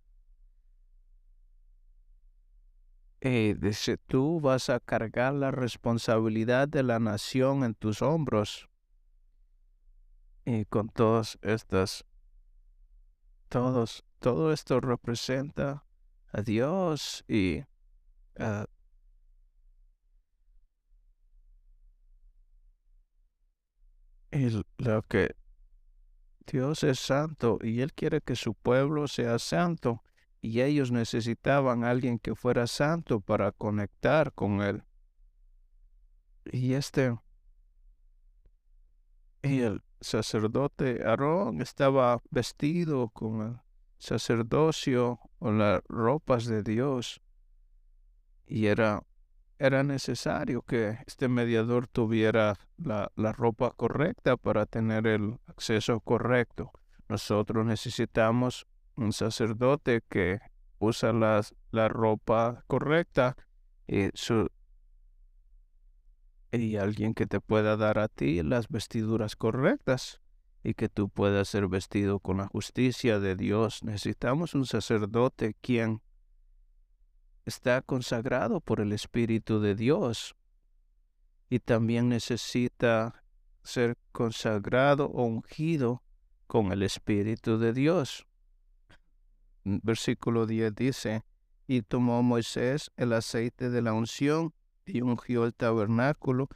Y 3.24 3.54
dice, 3.54 3.96
tú 3.96 4.38
vas 4.38 4.68
a 4.68 4.80
cargar 4.80 5.32
la 5.32 5.50
responsabilidad 5.50 6.68
de 6.68 6.82
la 6.82 6.98
nación 6.98 7.64
en 7.64 7.74
tus 7.74 8.02
hombros. 8.02 8.68
Y 10.44 10.66
con 10.66 10.90
todas 10.90 11.38
estas, 11.40 12.04
todos, 13.48 14.04
todo 14.18 14.52
esto 14.52 14.78
representa 14.78 15.86
a 16.32 16.42
Dios 16.42 17.24
y 17.26 17.64
a 18.38 18.66
lo 24.76 25.00
que 25.00 25.34
Dios 26.46 26.84
es 26.84 26.98
santo 27.00 27.58
y 27.62 27.80
Él 27.80 27.94
quiere 27.94 28.20
que 28.20 28.36
su 28.36 28.52
pueblo 28.52 29.08
sea 29.08 29.38
santo 29.38 30.02
y 30.44 30.60
ellos 30.60 30.92
necesitaban 30.92 31.84
a 31.84 31.90
alguien 31.90 32.18
que 32.18 32.34
fuera 32.34 32.66
santo 32.66 33.20
para 33.20 33.50
conectar 33.50 34.30
con 34.34 34.60
Él. 34.60 34.82
Y 36.44 36.74
este, 36.74 37.16
el 39.40 39.82
sacerdote 40.02 41.02
Aarón 41.02 41.62
estaba 41.62 42.20
vestido 42.30 43.08
con 43.08 43.40
el 43.40 43.60
sacerdocio 43.96 45.18
o 45.38 45.50
las 45.50 45.82
ropas 45.88 46.44
de 46.44 46.62
Dios 46.62 47.22
y 48.46 48.66
era 48.66 49.02
era 49.58 49.82
necesario 49.82 50.60
que 50.60 50.98
este 51.06 51.28
mediador 51.28 51.86
tuviera 51.86 52.58
la, 52.76 53.10
la, 53.16 53.32
ropa 53.32 53.70
correcta 53.70 54.36
para 54.36 54.66
tener 54.66 55.06
el 55.06 55.38
acceso 55.46 56.00
correcto. 56.00 56.72
Nosotros 57.08 57.64
necesitamos 57.64 58.66
un 58.96 59.12
sacerdote 59.12 60.02
que 60.08 60.40
usa 60.78 61.12
las, 61.12 61.54
la 61.70 61.88
ropa 61.88 62.64
correcta 62.66 63.36
y, 63.86 64.08
su, 64.14 64.48
y 66.52 66.76
alguien 66.76 67.14
que 67.14 67.26
te 67.26 67.40
pueda 67.40 67.76
dar 67.76 67.98
a 67.98 68.08
ti 68.08 68.42
las 68.42 68.68
vestiduras 68.68 69.36
correctas 69.36 70.20
y 70.62 70.74
que 70.74 70.88
tú 70.88 71.08
puedas 71.08 71.48
ser 71.48 71.68
vestido 71.68 72.20
con 72.20 72.38
la 72.38 72.46
justicia 72.48 73.20
de 73.20 73.36
Dios. 73.36 73.82
Necesitamos 73.82 74.54
un 74.54 74.66
sacerdote 74.66 75.54
quien 75.60 76.00
está 77.44 77.82
consagrado 77.82 78.60
por 78.60 78.80
el 78.80 78.92
Espíritu 78.92 79.60
de 79.60 79.74
Dios 79.74 80.34
y 81.50 81.58
también 81.58 82.08
necesita 82.08 83.22
ser 83.62 83.98
consagrado 84.12 85.06
o 85.06 85.24
ungido 85.24 86.02
con 86.46 86.72
el 86.72 86.82
Espíritu 86.82 87.58
de 87.58 87.72
Dios. 87.72 88.26
Versículo 89.64 90.46
10 90.46 90.74
dice, 90.74 91.24
y 91.66 91.82
tomó 91.82 92.22
Moisés 92.22 92.90
el 92.96 93.12
aceite 93.12 93.70
de 93.70 93.82
la 93.82 93.92
unción 93.92 94.52
y 94.84 95.00
ungió 95.00 95.44
el 95.44 95.54
tabernáculo 95.54 96.48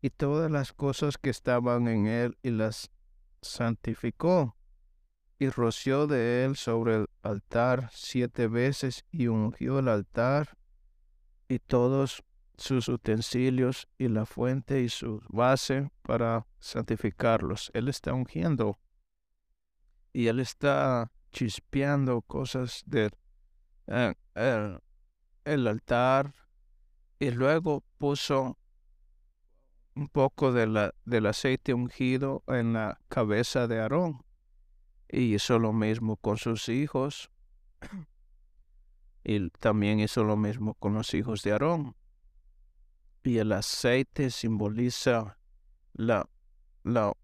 y 0.00 0.10
todas 0.10 0.50
las 0.50 0.72
cosas 0.72 1.18
que 1.18 1.30
estaban 1.30 1.88
en 1.88 2.06
él 2.06 2.38
y 2.42 2.50
las 2.50 2.90
santificó 3.42 4.56
y 5.38 5.48
roció 5.48 6.06
de 6.06 6.44
él 6.44 6.56
sobre 6.56 6.96
el 6.96 7.06
altar 7.22 7.90
siete 7.92 8.48
veces 8.48 9.04
y 9.10 9.26
ungió 9.26 9.78
el 9.78 9.88
altar 9.88 10.56
y 11.48 11.58
todos 11.58 12.24
sus 12.56 12.88
utensilios 12.88 13.88
y 13.98 14.08
la 14.08 14.26
fuente 14.26 14.80
y 14.80 14.88
su 14.88 15.20
base 15.28 15.90
para 16.02 16.46
santificarlos. 16.60 17.70
Él 17.74 17.88
está 17.88 18.14
ungiendo 18.14 18.78
y 20.12 20.28
él 20.28 20.40
está 20.40 21.10
chispeando 21.34 22.22
cosas 22.22 22.84
del 22.86 23.10
eh, 23.88 24.14
altar 25.44 26.32
y 27.18 27.30
luego 27.32 27.84
puso 27.98 28.56
un 29.96 30.08
poco 30.08 30.52
del 30.52 31.26
aceite 31.26 31.74
ungido 31.74 32.44
en 32.46 32.72
la 32.72 33.00
cabeza 33.08 33.66
de 33.66 33.80
Aarón 33.80 34.24
y 35.08 35.34
hizo 35.34 35.58
lo 35.58 35.72
mismo 35.72 36.16
con 36.16 36.38
sus 36.38 36.68
hijos. 36.70 37.30
Y 39.26 39.48
también 39.48 40.00
hizo 40.00 40.22
lo 40.22 40.36
mismo 40.36 40.74
con 40.74 40.92
los 40.92 41.14
hijos 41.14 41.42
de 41.42 41.52
Aarón. 41.52 41.96
Y 43.22 43.38
el 43.38 43.52
aceite 43.52 44.28
simboliza 44.30 45.38
la, 45.94 46.28
la 46.82 47.14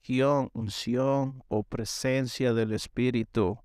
unción, 0.00 0.50
unción 0.54 1.44
o 1.48 1.62
presencia 1.62 2.54
del 2.54 2.72
Espíritu. 2.72 3.58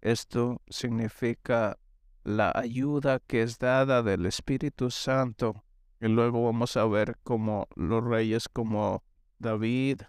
Esto 0.00 0.60
significa 0.68 1.78
la 2.24 2.52
ayuda 2.54 3.20
que 3.20 3.42
es 3.42 3.58
dada 3.58 4.02
del 4.02 4.26
Espíritu 4.26 4.90
Santo. 4.90 5.64
Y 6.00 6.08
luego 6.08 6.44
vamos 6.44 6.76
a 6.76 6.84
ver 6.84 7.16
cómo 7.22 7.66
los 7.74 8.04
reyes 8.04 8.48
como 8.48 9.02
David, 9.38 10.02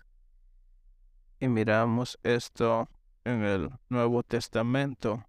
y 1.39 1.47
miramos 1.47 2.17
esto 2.23 2.89
en 3.23 3.43
el 3.43 3.69
Nuevo 3.89 4.23
Testamento. 4.23 5.25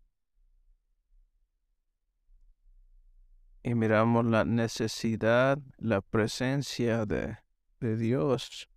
y 3.66 3.74
miramos 3.74 4.24
la 4.24 4.44
necesidad, 4.44 5.58
la 5.78 6.00
presencia 6.00 7.04
de 7.04 7.36
Dios. 7.80 8.68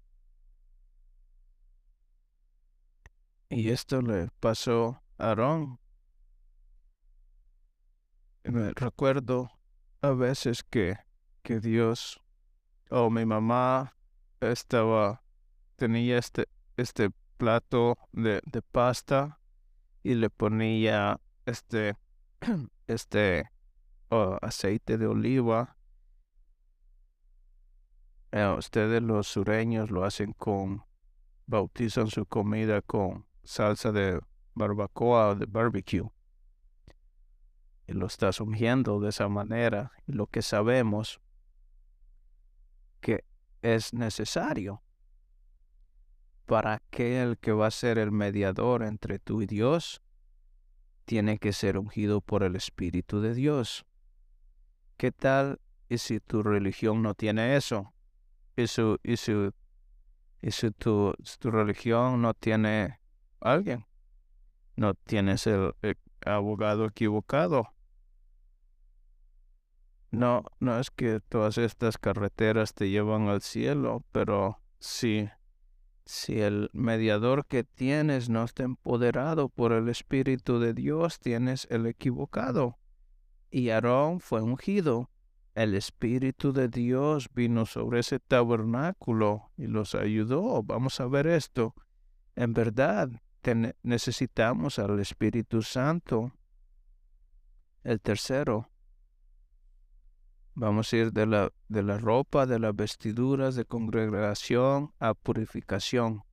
Y 3.51 3.69
esto 3.71 4.03
le 4.03 4.29
pasó 4.39 5.01
a 5.17 5.29
Aarón. 5.29 5.79
Recuerdo 8.43 9.49
a 10.01 10.11
veces 10.11 10.63
que, 10.63 10.97
que 11.41 11.59
Dios 11.59 12.21
o 12.91 13.09
mi 13.09 13.25
mamá 13.25 13.95
estaba, 14.39 15.23
tenía 15.77 16.19
este, 16.19 16.47
este 16.77 17.09
plato 17.37 17.97
de, 18.11 18.39
de 18.45 18.61
pasta 18.61 19.39
y 20.03 20.13
le 20.13 20.29
ponía 20.29 21.19
este, 21.47 21.97
este 22.87 23.49
aceite 24.11 24.99
de 24.99 25.07
oliva. 25.07 25.75
Eh, 28.31 28.45
ustedes 28.55 29.01
los 29.01 29.27
sureños 29.27 29.89
lo 29.89 30.05
hacen 30.05 30.33
con, 30.33 30.83
bautizan 31.47 32.07
su 32.07 32.27
comida 32.27 32.83
con 32.83 33.28
salsa 33.49 33.91
de 33.91 34.21
barbacoa 34.53 35.29
o 35.29 35.35
de 35.35 35.47
barbecue. 35.47 36.07
Y 37.87 37.93
lo 37.93 38.05
estás 38.05 38.39
ungiendo 38.39 38.99
de 38.99 39.09
esa 39.09 39.27
manera. 39.27 39.91
Y 40.05 40.13
lo 40.13 40.27
que 40.27 40.43
sabemos 40.43 41.19
que 43.01 43.25
es 43.63 43.91
necesario 43.93 44.83
para 46.45 46.73
aquel 46.73 47.39
que 47.39 47.51
va 47.51 47.67
a 47.67 47.71
ser 47.71 47.97
el 47.97 48.11
mediador 48.11 48.83
entre 48.83 49.17
tú 49.17 49.41
y 49.41 49.47
Dios, 49.47 50.01
tiene 51.05 51.39
que 51.39 51.51
ser 51.51 51.77
ungido 51.77 52.21
por 52.21 52.43
el 52.43 52.55
Espíritu 52.55 53.19
de 53.19 53.33
Dios. 53.33 53.83
¿Qué 54.97 55.11
tal 55.11 55.59
y 55.87 55.97
si 55.97 56.19
tu 56.19 56.43
religión 56.43 57.01
no 57.01 57.15
tiene 57.15 57.55
eso? 57.55 57.93
Y, 58.55 58.67
su, 58.67 58.99
y, 59.03 59.13
y 59.13 60.51
si 60.51 60.71
tu, 60.71 61.13
tu 61.39 61.49
religión 61.51 62.21
no 62.21 62.33
tiene 62.35 62.99
alguien, 63.41 63.85
no 64.75 64.93
tienes 64.93 65.47
el, 65.47 65.73
abogado 66.25 66.85
equivocado. 66.85 67.73
No, 70.11 70.43
no 70.59 70.79
es 70.79 70.89
que 70.89 71.19
todas 71.19 71.57
estas 71.57 71.97
carreteras 71.97 72.73
te 72.73 72.89
llevan 72.89 73.27
al 73.27 73.41
cielo, 73.41 74.03
pero 74.11 74.59
si, 74.79 75.29
si 76.05 76.41
el 76.41 76.69
mediador 76.73 77.45
que 77.45 77.63
tienes 77.63 78.29
no 78.29 78.43
está 78.43 78.63
empoderado 78.63 79.49
por 79.49 79.71
el 79.71 79.87
Espíritu 79.87 80.59
de 80.59 80.73
Dios, 80.73 81.19
tienes 81.19 81.67
el 81.69 81.85
equivocado 81.85 82.79
y 83.51 83.69
Aarón 83.69 84.19
fue 84.19 84.41
ungido. 84.41 85.09
El 85.55 85.75
Espíritu 85.75 86.53
de 86.53 86.69
Dios 86.69 87.27
vino 87.33 87.65
sobre 87.65 87.99
ese 87.99 88.19
tabernáculo 88.19 89.51
y 89.57 89.67
los 89.67 89.95
ayudó. 89.95 90.63
Vamos 90.63 90.99
a 90.99 91.07
ver 91.07 91.27
esto. 91.27 91.73
En 92.35 92.53
verdad, 92.53 93.09
necesitamos 93.83 94.79
al 94.79 94.99
Espíritu 94.99 95.61
Santo. 95.61 96.31
El 97.83 98.01
tercero, 98.01 98.69
vamos 100.53 100.91
a 100.91 100.97
ir 100.97 101.13
de 101.13 101.25
la, 101.25 101.51
de 101.67 101.83
la 101.83 101.97
ropa, 101.97 102.45
de 102.45 102.59
las 102.59 102.75
vestiduras 102.75 103.55
de 103.55 103.65
congregación 103.65 104.93
a 104.99 105.13
purificación. 105.13 106.23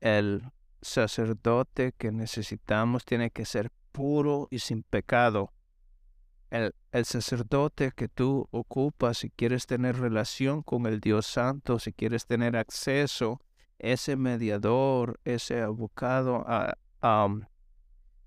El 0.00 0.50
sacerdote 0.82 1.92
que 1.92 2.10
necesitamos 2.10 3.04
tiene 3.04 3.30
que 3.30 3.44
ser 3.44 3.70
puro 3.92 4.48
y 4.50 4.58
sin 4.58 4.82
pecado 4.82 5.52
el, 6.50 6.74
sacerdote 7.04 7.92
que 7.92 8.08
tú 8.08 8.48
ocupas, 8.50 9.18
si 9.18 9.30
quieres 9.30 9.66
tener 9.66 9.96
relación 9.98 10.62
con 10.62 10.86
el 10.86 11.00
Dios 11.00 11.26
Santo, 11.26 11.78
si 11.78 11.92
quieres 11.92 12.26
tener 12.26 12.56
acceso, 12.56 13.40
ese 13.80 14.16
mediador, 14.16 15.20
ese 15.24 15.62
abogado, 15.62 16.44
uh, 17.02 17.40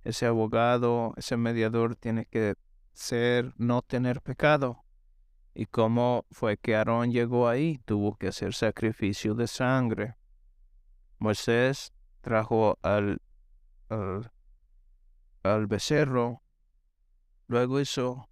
ese 0.03 0.25
abogado, 0.25 1.13
ese 1.17 1.37
mediador 1.37 1.95
tiene 1.95 2.25
que 2.25 2.55
ser, 2.91 3.53
no 3.57 3.81
tener 3.81 4.21
pecado. 4.21 4.83
¿Y 5.55 5.67
cómo 5.67 6.25
fue 6.31 6.57
que 6.57 6.75
Aarón 6.75 7.11
llegó 7.11 7.47
ahí? 7.47 7.79
Tuvo 7.85 8.15
que 8.17 8.27
hacer 8.27 8.53
sacrificio 8.53 9.35
de 9.35 9.47
sangre. 9.47 10.15
Moisés 11.19 11.93
trajo 12.21 12.77
al, 12.81 13.21
al, 13.89 14.31
al 15.43 15.67
becerro 15.67 16.43
Luego 17.47 17.79
hizo 17.79 18.27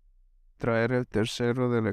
traer 0.62 0.92
el 0.92 1.08
tercero 1.08 1.72
del 1.72 1.92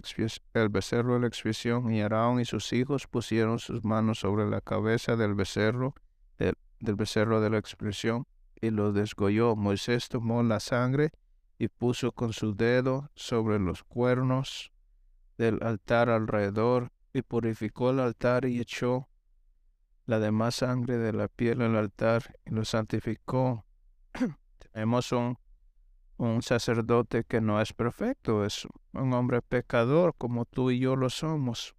el 0.52 0.68
becerro 0.68 1.14
de 1.14 1.20
la 1.20 1.26
expiación, 1.26 1.90
y 1.90 2.02
Aarón 2.02 2.38
y 2.38 2.44
sus 2.44 2.74
hijos 2.74 3.06
pusieron 3.06 3.58
sus 3.58 3.82
manos 3.82 4.18
sobre 4.18 4.46
la 4.46 4.60
cabeza 4.60 5.16
del 5.16 5.34
becerro, 5.34 5.94
del, 6.36 6.54
becerro 6.94 7.40
de 7.40 7.48
la 7.48 7.56
expiación, 7.56 8.26
y 8.60 8.68
lo 8.68 8.92
desgolló. 8.92 9.56
Moisés 9.56 10.10
tomó 10.10 10.42
la 10.42 10.60
sangre 10.60 11.12
y 11.58 11.68
puso 11.68 12.12
con 12.12 12.34
su 12.34 12.54
dedo 12.54 13.10
sobre 13.14 13.58
los 13.58 13.84
cuernos 13.84 14.70
del 15.38 15.62
altar 15.62 16.10
alrededor, 16.10 16.92
y 17.14 17.22
purificó 17.22 17.90
el 17.90 18.00
altar 18.00 18.44
y 18.44 18.60
echó 18.60 19.08
la 20.04 20.18
demás 20.18 20.56
sangre 20.56 20.98
de 20.98 21.14
la 21.14 21.28
piel 21.28 21.62
al 21.62 21.74
altar 21.74 22.34
y 22.44 22.50
lo 22.50 22.66
santificó. 22.66 23.64
Tenemos 24.72 25.10
un 25.12 25.38
un 26.18 26.42
sacerdote 26.42 27.24
que 27.24 27.40
no 27.40 27.60
es 27.60 27.72
perfecto, 27.72 28.44
es 28.44 28.66
un 28.92 29.12
hombre 29.12 29.40
pecador 29.40 30.14
como 30.18 30.44
tú 30.44 30.70
y 30.70 30.80
yo 30.80 30.96
lo 30.96 31.10
somos. 31.10 31.74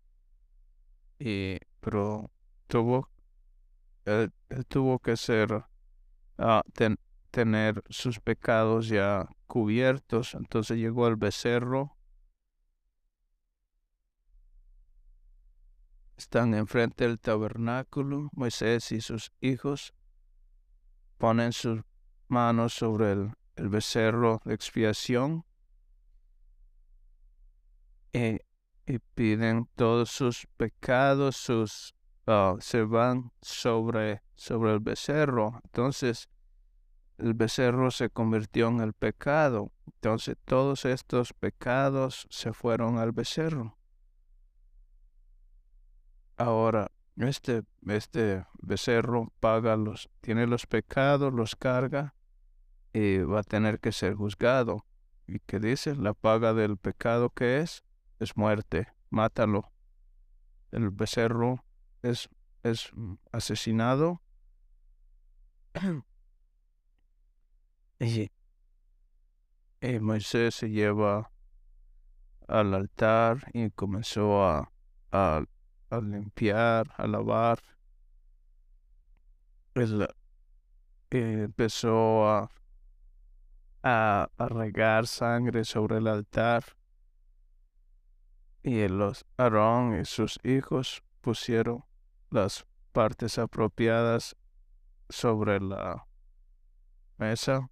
Y, 1.20 1.60
pero 1.82 2.32
tuvo, 2.68 3.10
tuvo 4.70 5.00
que 5.00 5.18
ser, 5.18 5.66
ah, 6.38 6.64
tener 7.32 7.84
sus 7.90 8.20
pecados 8.22 8.88
ya 8.88 9.28
cubiertos. 9.48 10.34
Entonces 10.36 10.78
llegó 10.78 11.08
el 11.08 11.18
becerro. 11.18 11.98
Están 16.16 16.54
enfrente 16.54 17.06
del 17.06 17.20
tabernáculo. 17.20 18.30
Moisés 18.32 18.92
y 18.94 19.02
sus 19.02 19.34
hijos 19.42 19.94
ponen 21.18 21.52
sus 21.52 21.82
manos 22.30 22.74
sobre 22.74 23.12
el 23.12 23.34
el 23.60 23.70
becerro 23.70 24.42
de 24.46 24.54
expiación 24.54 25.46
y, 28.14 28.40
piden 29.14 29.70
todos 29.76 30.10
sus 30.10 30.48
pecados, 30.58 31.36
sus 31.36 31.94
ah, 32.26 32.56
se 32.60 32.82
van 32.82 33.32
sobre, 33.40 34.24
sobre 34.36 34.74
el 34.74 34.80
becerro. 34.80 35.60
Entonces, 35.64 36.28
el 37.20 37.36
becerro 37.36 37.92
se 37.92 38.10
convirtió 38.10 38.70
en 38.70 38.80
el 38.80 38.94
pecado. 38.94 39.72
Entonces, 39.86 40.38
todos 40.46 40.86
estos 40.86 41.34
pecados 41.34 42.26
se 42.32 42.52
fueron 42.52 42.98
al 42.98 43.12
becerro. 43.12 43.78
Ahora, 46.36 46.92
este, 47.18 47.64
este 47.86 48.44
becerro 48.60 49.32
paga 49.40 49.76
los, 49.76 50.10
tiene 50.22 50.48
los 50.48 50.66
pecados, 50.66 51.32
los 51.32 51.56
carga 51.56 52.16
y 52.94 53.20
va 53.20 53.42
a 53.42 53.44
tener 53.44 53.80
que 53.80 53.92
ser 53.92 54.16
juzgado. 54.16 54.86
¿Y 55.28 55.40
qué 55.40 55.60
dice? 55.60 55.96
La 55.96 56.14
paga 56.14 56.54
del 56.54 56.78
pecado 56.78 57.30
que 57.30 57.60
es, 57.60 57.84
es 58.20 58.36
muerte. 58.36 58.88
Mátalo. 59.10 59.72
El 60.72 60.90
becerro 60.90 61.64
es, 62.02 62.30
es 62.64 62.92
asesinado. 63.32 64.22
y, 68.00 68.32
Moisés 70.02 70.56
se 70.56 70.70
lleva 70.70 71.32
al 72.48 72.74
altar 72.74 73.50
y 73.54 73.70
comenzó 73.70 74.44
a, 74.44 74.72
a, 75.12 75.46
limpiar, 76.02 76.92
a 76.98 77.08
lavar. 77.08 77.60
empezó 81.12 82.28
a 82.28 82.50
a, 83.84 84.30
regar 84.38 85.08
sangre 85.08 85.64
sobre 85.66 85.98
el 85.98 86.08
altar. 86.08 86.64
Y 88.64 88.88
los 88.88 89.26
Aarón 89.38 90.00
y 90.00 90.06
sus 90.06 90.40
hijos 90.44 91.04
pusieron 91.22 91.86
las 92.30 92.66
partes 92.92 93.38
apropiadas 93.38 94.36
sobre 95.10 95.60
la 95.60 96.06
mesa 97.18 97.70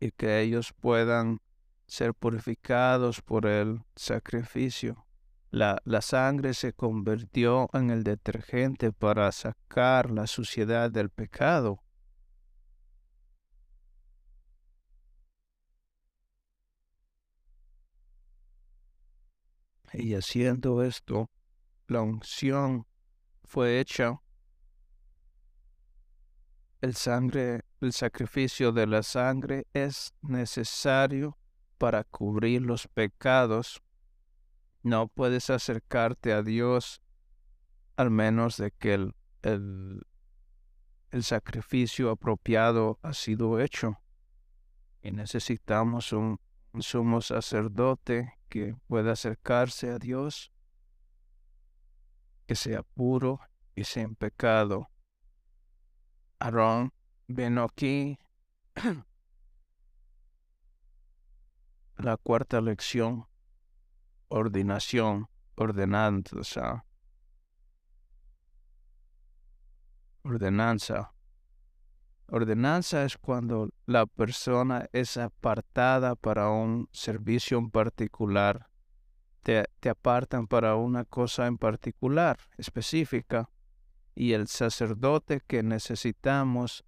y 0.00 0.10
que 0.12 0.40
ellos 0.40 0.72
puedan 0.72 1.40
ser 1.86 2.14
purificados 2.14 3.20
por 3.20 3.46
el 3.46 3.82
sacrificio. 3.96 5.06
La, 5.50 5.80
la, 5.84 6.02
sangre 6.02 6.52
se 6.52 6.74
convirtió 6.74 7.70
en 7.72 7.90
el 7.90 8.04
detergente 8.04 8.92
para 8.92 9.32
sacar 9.32 10.10
la 10.10 10.26
suciedad 10.26 10.90
del 10.90 11.08
pecado. 11.08 11.82
Y 19.92 20.14
haciendo 20.14 20.82
esto, 20.82 21.30
la 21.86 22.02
unción 22.02 22.86
fue 23.44 23.80
hecha. 23.80 24.20
El 26.80 26.94
sangre, 26.94 27.64
el 27.80 27.92
sacrificio 27.92 28.72
de 28.72 28.86
la 28.86 29.02
sangre 29.02 29.66
es 29.72 30.12
necesario 30.22 31.36
para 31.78 32.04
cubrir 32.04 32.62
los 32.62 32.86
pecados. 32.88 33.82
No 34.82 35.08
puedes 35.08 35.50
acercarte 35.50 36.32
a 36.32 36.42
Dios 36.42 37.02
al 37.96 38.10
menos 38.10 38.58
de 38.58 38.70
que 38.70 38.94
el, 38.94 39.14
el, 39.42 40.06
el 41.10 41.24
sacrificio 41.24 42.10
apropiado 42.10 42.98
ha 43.02 43.12
sido 43.12 43.58
hecho. 43.58 43.98
Y 45.02 45.10
necesitamos 45.10 46.12
un, 46.12 46.38
un 46.72 46.82
sumo 46.82 47.20
sacerdote 47.20 48.34
que 48.48 48.76
pueda 48.86 49.12
acercarse 49.12 49.90
a 49.90 49.98
Dios, 49.98 50.52
que 52.46 52.54
sea 52.54 52.82
puro 52.82 53.40
y 53.74 53.84
sin 53.84 54.14
pecado. 54.14 54.90
Aarón 56.38 56.92
vino 57.26 57.64
aquí. 57.64 58.18
La 61.96 62.16
cuarta 62.16 62.60
lección, 62.60 63.26
ordinación, 64.28 65.28
ordenanza. 65.56 66.84
Ordenanza. 70.22 71.12
Ordenanza 72.28 73.04
es 73.04 73.16
cuando 73.16 73.70
la 73.86 74.06
persona 74.06 74.86
es 74.92 75.16
apartada 75.16 75.67
para 76.20 76.50
un 76.50 76.88
servicio 76.92 77.56
en 77.56 77.70
particular. 77.70 78.68
Te, 79.44 79.64
te, 79.78 79.90
apartan 79.90 80.48
para 80.48 80.74
una 80.74 81.04
cosa 81.04 81.46
en 81.46 81.56
particular, 81.56 82.36
específica, 82.56 83.48
y 84.16 84.32
el 84.32 84.48
sacerdote 84.48 85.40
que 85.46 85.62
necesitamos 85.62 86.84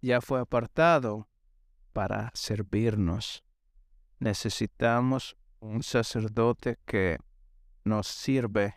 ya 0.00 0.20
fue 0.20 0.38
apartado 0.38 1.28
para 1.92 2.30
servirnos. 2.34 3.42
Necesitamos 4.20 5.36
un 5.58 5.82
sacerdote 5.82 6.78
que 6.86 7.18
nos 7.84 8.06
sirve 8.06 8.76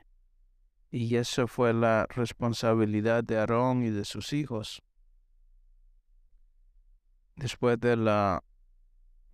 y 0.90 1.18
eso 1.18 1.48
fue 1.48 1.72
la 1.72 2.08
responsabilidad 2.10 3.24
de 3.24 3.38
Aarón 3.38 3.84
y 3.84 3.92
de 3.92 4.06
sus 4.06 4.34
hijos. 4.34 4.82
Después 7.36 7.80
de 7.80 7.96
la, 7.96 8.44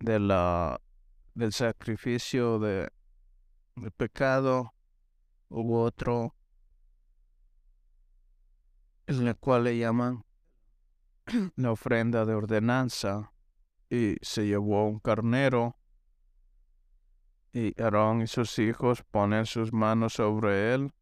de 0.02 0.18
la, 0.18 0.80
del 1.34 1.52
sacrificio 1.52 2.58
de, 2.58 2.90
del 3.76 3.90
pecado, 3.92 4.74
hubo 5.48 5.82
otro 5.82 6.34
en 9.06 9.26
el 9.26 9.36
cual 9.36 9.64
le 9.64 9.78
llaman 9.78 10.24
la 11.56 11.72
ofrenda 11.72 12.24
de 12.24 12.34
ordenanza 12.34 13.32
y 13.90 14.16
se 14.22 14.46
llevó 14.46 14.88
un 14.88 14.98
carnero 14.98 15.76
y 17.52 17.80
Aarón 17.80 18.22
y 18.22 18.26
sus 18.26 18.58
hijos 18.58 19.02
ponen 19.10 19.46
sus 19.46 19.72
manos 19.72 20.14
sobre 20.14 20.74
él 20.74 20.92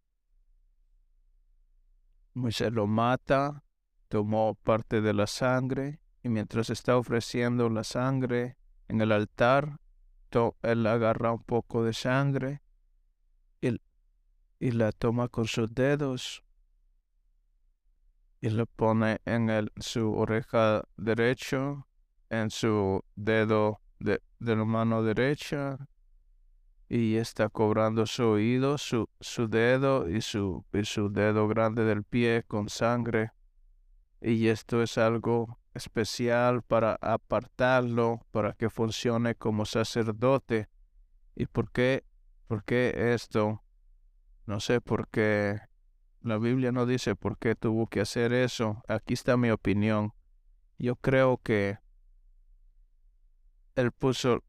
Moisés 2.35 2.73
lo 2.73 2.87
mata, 2.87 3.65
tomó 4.09 4.55
parte 4.55 5.01
de 5.01 5.13
la 5.13 5.27
sangre 5.27 6.01
y 6.23 6.29
mientras 6.29 6.71
está 6.71 6.97
ofreciendo 6.97 7.69
la 7.69 7.83
sangre 7.83 8.57
en 8.91 9.01
el 9.01 9.13
altar, 9.13 9.79
él 10.63 10.87
agarra 10.87 11.33
un 11.33 11.43
poco 11.43 11.85
de 11.85 11.93
sangre 11.93 12.61
y, 13.61 13.81
y 14.59 14.71
la 14.73 14.91
toma 14.91 15.29
con 15.29 15.47
sus 15.47 15.73
dedos 15.73 16.43
y 18.41 18.51
lo 18.51 18.67
pone 18.67 19.21
en 19.25 19.49
el, 19.49 19.71
su 19.77 20.13
oreja 20.13 20.83
derecha, 20.97 21.87
en 22.31 22.51
su 22.51 23.05
dedo 23.15 23.81
de, 24.01 24.21
de 24.41 24.57
la 24.57 24.65
mano 24.65 25.03
derecha 25.03 25.79
y 26.89 27.15
está 27.17 27.49
cobrando 27.49 28.07
su 28.07 28.25
oído, 28.25 28.77
su, 28.77 29.09
su 29.21 29.47
dedo 29.47 30.09
y 30.09 30.21
su, 30.21 30.65
y 30.73 30.85
su 30.85 31.13
dedo 31.13 31.47
grande 31.47 31.85
del 31.85 32.03
pie 32.03 32.43
con 32.43 32.69
sangre. 32.69 33.31
Y 34.21 34.49
esto 34.49 34.83
es 34.83 34.99
algo 34.99 35.60
especial 35.81 36.63
para 36.63 36.99
apartarlo, 37.01 38.21
para 38.31 38.53
que 38.53 38.71
funcione 38.71 39.35
como 39.35 39.65
sacerdote. 39.65 40.69
¿Y 41.35 41.47
por 41.47 41.73
qué? 41.73 42.05
¿Por 42.47 42.65
qué 42.65 43.13
esto? 43.15 43.63
No 44.47 44.61
sé 44.61 44.81
por 44.81 45.09
qué. 45.09 45.61
La 46.21 46.39
Biblia 46.39 46.71
no 46.71 46.85
dice 46.85 47.17
por 47.17 47.39
qué 47.39 47.55
tuvo 47.55 47.87
que 47.87 48.01
hacer 48.01 48.33
eso. 48.33 48.83
Aquí 48.89 49.15
está 49.15 49.37
mi 49.37 49.51
opinión. 49.51 50.13
Yo 50.79 50.97
creo 50.97 51.39
que 51.43 51.79
él 53.75 53.93
puso 53.93 54.43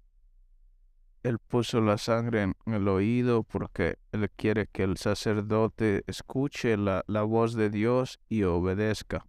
él 1.23 1.37
puso 1.37 1.81
la 1.81 1.97
sangre 1.97 2.41
en 2.41 2.55
el 2.73 2.87
oído 2.87 3.43
porque 3.43 3.99
Él 4.11 4.29
quiere 4.31 4.67
que 4.67 4.83
el 4.83 4.97
sacerdote 4.97 6.03
escuche 6.07 6.77
la, 6.77 7.03
la, 7.05 7.21
voz 7.21 7.53
de 7.53 7.69
Dios 7.69 8.19
y 8.27 8.43
obedezca. 8.43 9.27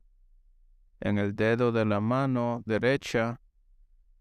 En 1.05 1.19
el 1.19 1.35
dedo 1.35 1.73
de 1.73 1.85
la 1.85 1.99
mano 1.99 2.63
derecha 2.65 3.41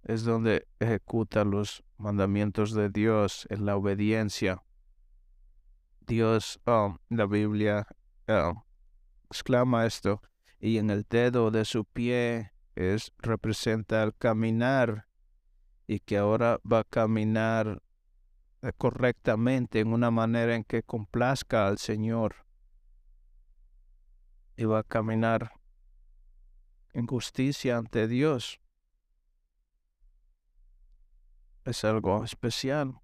es 0.02 0.24
donde 0.24 0.68
ejecuta 0.80 1.44
los 1.44 1.84
mandamientos 1.98 2.74
de 2.74 2.90
Dios 2.90 3.46
en 3.52 3.68
la 3.68 3.76
obediencia. 3.76 4.64
Dios, 6.08 6.60
um, 6.66 6.98
la 7.10 7.28
Biblia 7.28 7.86
um, 8.28 8.64
exclama 9.30 9.86
esto, 9.86 10.24
y 10.60 10.80
en 10.80 10.90
el 10.90 11.06
dedo 11.08 11.52
de 11.52 11.66
su 11.66 11.86
pie 11.86 12.52
es 12.74 13.12
representa 13.20 14.02
el 14.02 14.16
caminar 14.16 15.06
y 15.86 16.00
que 16.00 16.18
ahora 16.18 16.60
va 16.66 16.80
a 16.80 16.84
caminar 16.84 17.84
eh, 18.64 18.72
correctamente 18.76 19.82
en 19.82 19.94
una 19.94 20.10
manera 20.10 20.56
en 20.56 20.64
que 20.64 20.82
complazca 20.82 21.68
al 21.68 21.78
Señor 21.78 22.38
y 24.58 24.66
va 24.66 24.80
a 24.80 24.84
caminar 24.84 25.61
en 26.94 27.08
justicia 27.08 27.78
ante 27.78 28.08
Dios. 28.08 28.60
Es 31.66 31.84
algo 31.84 32.24
especial. 32.24 33.00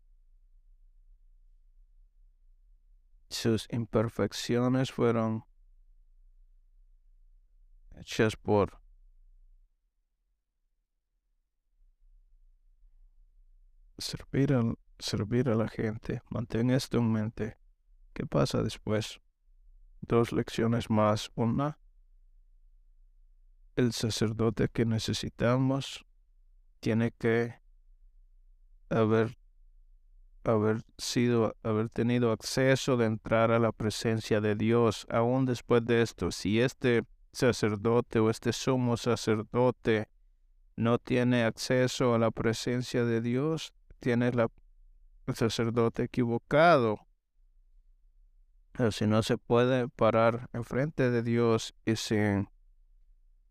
Sus 3.30 3.68
imperfecciones 3.72 4.92
fueron 4.92 5.44
hechas 8.00 8.36
por 8.36 8.82
servir 13.98 14.54
a, 14.54 14.74
servir 15.00 15.50
a 15.50 15.56
la 15.56 15.68
gente. 15.68 16.22
Mantén 16.30 16.70
esto 16.70 16.98
en 16.98 17.12
mente. 17.12 17.58
¿Qué 18.14 18.26
pasa 18.26 18.64
después? 18.64 19.20
Dos 20.02 20.32
lecciones 20.32 20.90
más. 20.90 21.32
Una, 21.36 21.80
el 23.78 23.94
sacerdote 23.94 24.70
que 24.70 24.86
necesitamos 24.86 26.04
tiene 26.80 27.12
que 27.12 27.56
haber 28.90 29.38
haber 30.44 30.82
sido, 30.98 31.56
haber 31.62 31.90
tenido 31.90 32.32
acceso 32.32 32.98
de 32.98 33.06
entrar 33.06 33.52
a 33.52 33.60
la 33.60 33.72
presencia 33.72 34.42
de 34.42 34.56
Dios. 34.56 35.06
Aún 35.10 35.46
después 35.46 35.86
de 35.86 36.02
esto, 36.02 36.32
si 36.32 36.62
este 36.62 37.04
sacerdote 37.34 38.20
o 38.20 38.30
este 38.30 38.54
sumo 38.54 38.98
sacerdote 38.98 40.08
no 40.76 41.00
tiene 41.00 41.44
acceso 41.44 42.16
a 42.16 42.20
la 42.20 42.32
presencia 42.32 43.04
de 43.04 43.22
Dios, 43.22 43.74
tienes 44.00 44.36
la, 44.36 44.50
el 45.28 45.36
sacerdote 45.36 46.04
equivocado. 46.04 47.00
Pero 48.72 48.92
si 48.92 49.06
no 49.06 49.24
se 49.24 49.38
puede 49.38 49.90
parar 49.90 50.50
enfrente 50.54 51.12
de 51.12 51.24
Dios 51.24 51.74
y, 51.84 51.96
sin, 51.96 52.48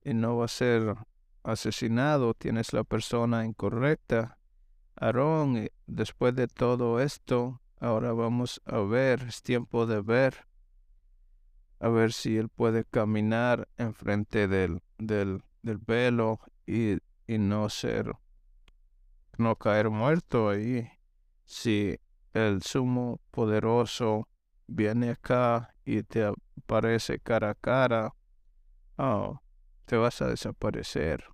y 0.07 0.15
no 0.15 0.37
va 0.37 0.45
a 0.45 0.49
ser 0.49 0.95
asesinado, 1.43 2.33
tienes 2.33 2.73
la 2.73 2.85
persona 2.85 3.45
incorrecta. 3.45 4.39
Aarón, 4.95 5.69
después 5.89 6.33
de 6.37 6.47
todo 6.47 7.01
esto, 7.01 7.61
ahora 7.81 8.13
vamos 8.13 8.63
a 8.67 8.79
ver, 8.79 9.23
es 9.23 9.43
tiempo 9.43 9.85
de 9.85 10.01
ver, 10.01 10.47
a 11.81 11.89
ver 11.89 12.13
si 12.13 12.37
él 12.37 12.49
puede 12.49 12.85
caminar 12.85 13.67
enfrente 13.79 14.47
del, 14.47 14.81
del, 14.97 15.43
del 15.63 15.79
velo 15.79 16.39
y, 16.69 16.99
y 17.27 17.39
no 17.39 17.69
ser 17.69 18.13
no 19.39 19.57
caer 19.57 19.91
muerto 19.91 20.49
ahí. 20.51 20.89
Si 21.45 21.99
el 22.33 22.63
sumo 22.63 23.21
poderoso 23.33 24.29
viene 24.69 25.11
acá 25.11 25.75
y 25.85 26.05
te 26.05 26.33
aparece 26.63 27.19
cara 27.19 27.51
a 27.51 27.55
cara, 27.57 28.15
oh, 28.99 29.41
te 29.87 29.97
vas 29.97 30.21
a 30.21 30.29
desaparecer. 30.29 31.25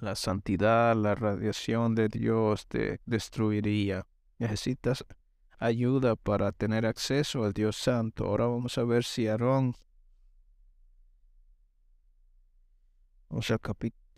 la 0.00 0.14
santidad, 0.14 0.96
la 0.96 1.14
radiación 1.14 1.94
de 1.94 2.08
Dios 2.08 2.66
te 2.66 3.00
destruiría. 3.04 4.06
Necesitas 4.38 5.04
ayuda 5.58 6.16
para 6.16 6.52
tener 6.52 6.86
acceso 6.86 7.44
al 7.44 7.52
Dios 7.52 7.76
Santo. 7.76 8.26
Ahora 8.26 8.46
vamos 8.46 8.78
a 8.78 8.84
ver 8.84 9.04
si 9.04 9.28
Aarón, 9.28 9.74
vamos 13.28 13.50
al 13.50 13.60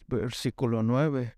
versículo 0.07 0.83
9. 0.83 1.37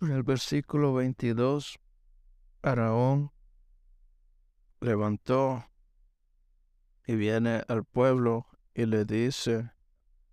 En 0.00 0.10
el 0.10 0.22
versículo 0.22 0.94
22, 0.94 1.78
Aarón 2.62 3.30
levantó 4.80 5.64
y 7.06 7.14
viene 7.16 7.62
al 7.68 7.84
pueblo 7.84 8.46
y 8.74 8.86
le 8.86 9.04
dice, 9.04 9.70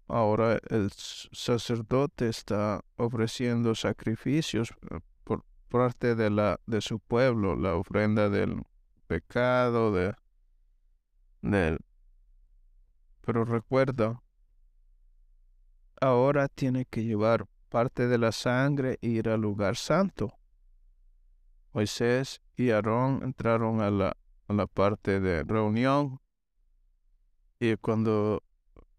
ahora 0.07 0.59
el 0.69 0.91
sacerdote 0.91 2.27
está 2.27 2.83
ofreciendo 2.97 3.75
sacrificios 3.75 4.73
eh, 4.91 4.99
por 5.23 5.45
parte 5.69 6.15
de 6.15 6.29
la 6.29 6.59
de 6.65 6.81
su 6.81 6.99
pueblo, 6.99 7.55
la 7.55 7.75
ofrenda 7.75 8.29
del 8.29 8.63
pecado 9.07 9.91
de 9.93 10.15
del 11.41 11.79
pero 13.21 13.45
recuerda 13.45 14.21
ahora 16.01 16.47
tiene 16.49 16.85
que 16.85 17.03
llevar 17.03 17.45
parte 17.69 18.07
de 18.07 18.17
la 18.17 18.31
sangre 18.31 18.99
e 19.01 19.07
ir 19.07 19.29
al 19.29 19.41
lugar 19.41 19.77
santo. 19.77 20.37
Moisés 21.71 22.41
y 22.55 22.69
Aarón 22.69 23.21
entraron 23.23 23.81
a 23.81 23.89
la, 23.89 24.17
la 24.57 24.67
parte 24.67 25.19
de 25.19 25.43
reunión 25.43 26.19
y 27.59 27.77
cuando 27.77 28.43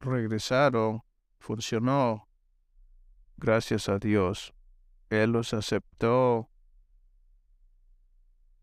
regresaron, 0.00 1.02
funcionó. 1.38 2.28
Gracias 3.36 3.90
a 3.90 3.98
Dios. 3.98 4.54
Él 5.10 5.32
los 5.32 5.52
aceptó. 5.52 6.48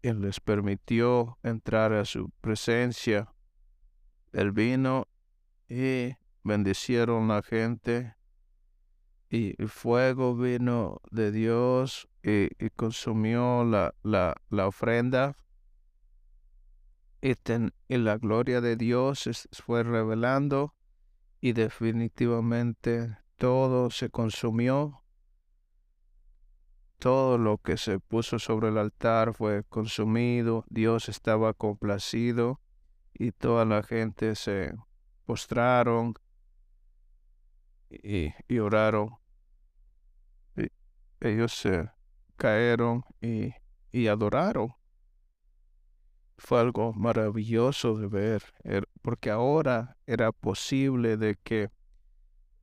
Él 0.01 0.21
les 0.21 0.39
permitió 0.39 1.38
entrar 1.43 1.93
a 1.93 2.06
su 2.06 2.32
presencia. 2.41 3.32
Él 4.34 4.51
vino 4.51 5.08
y 5.69 6.15
bendicieron 6.43 7.27
la 7.27 7.43
gente. 7.43 8.15
Y 9.30 9.54
el 9.62 9.69
fuego 9.69 10.36
vino 10.36 10.99
de 11.12 11.32
Dios 11.32 12.10
y, 12.23 12.49
consumió 12.71 13.63
la, 13.63 13.93
la, 14.01 14.36
la 14.49 14.67
ofrenda 14.67 15.36
y, 17.21 17.97
la 17.97 18.17
gloria 18.17 18.62
de 18.62 18.75
Dios 18.75 19.47
fue 19.51 19.84
revelando 19.84 20.73
y 21.39 21.53
definitivamente 21.53 23.17
todo 23.38 23.91
se 23.91 24.10
consumió. 24.10 25.03
Todo 26.97 27.38
lo 27.38 27.57
que 27.57 27.77
se 27.77 27.99
puso 27.99 28.39
sobre 28.39 28.69
el 28.69 28.77
altar 28.77 29.34
fue 29.34 29.63
consumido, 29.63 30.65
Dios 30.69 31.10
estaba 31.10 31.53
complacido 31.53 32.60
y 33.13 33.31
toda 33.31 33.65
la 33.65 33.81
gente 33.84 34.36
se 34.36 34.73
postraron 35.25 36.13
y, 37.89 38.34
oraron. 38.60 39.17
ellos 41.19 41.53
se 41.53 41.89
cayeron 42.36 43.03
y, 43.19 43.53
y 43.91 44.07
adoraron 44.07 44.75
fue 46.41 46.60
algo 46.60 46.91
maravilloso 46.93 47.95
de 47.97 48.08
ver, 48.08 48.43
er, 48.63 48.89
porque 49.04 49.30
ahora 49.30 49.97
era 50.08 50.32
posible 50.32 51.15
de 51.15 51.36
que 51.36 51.69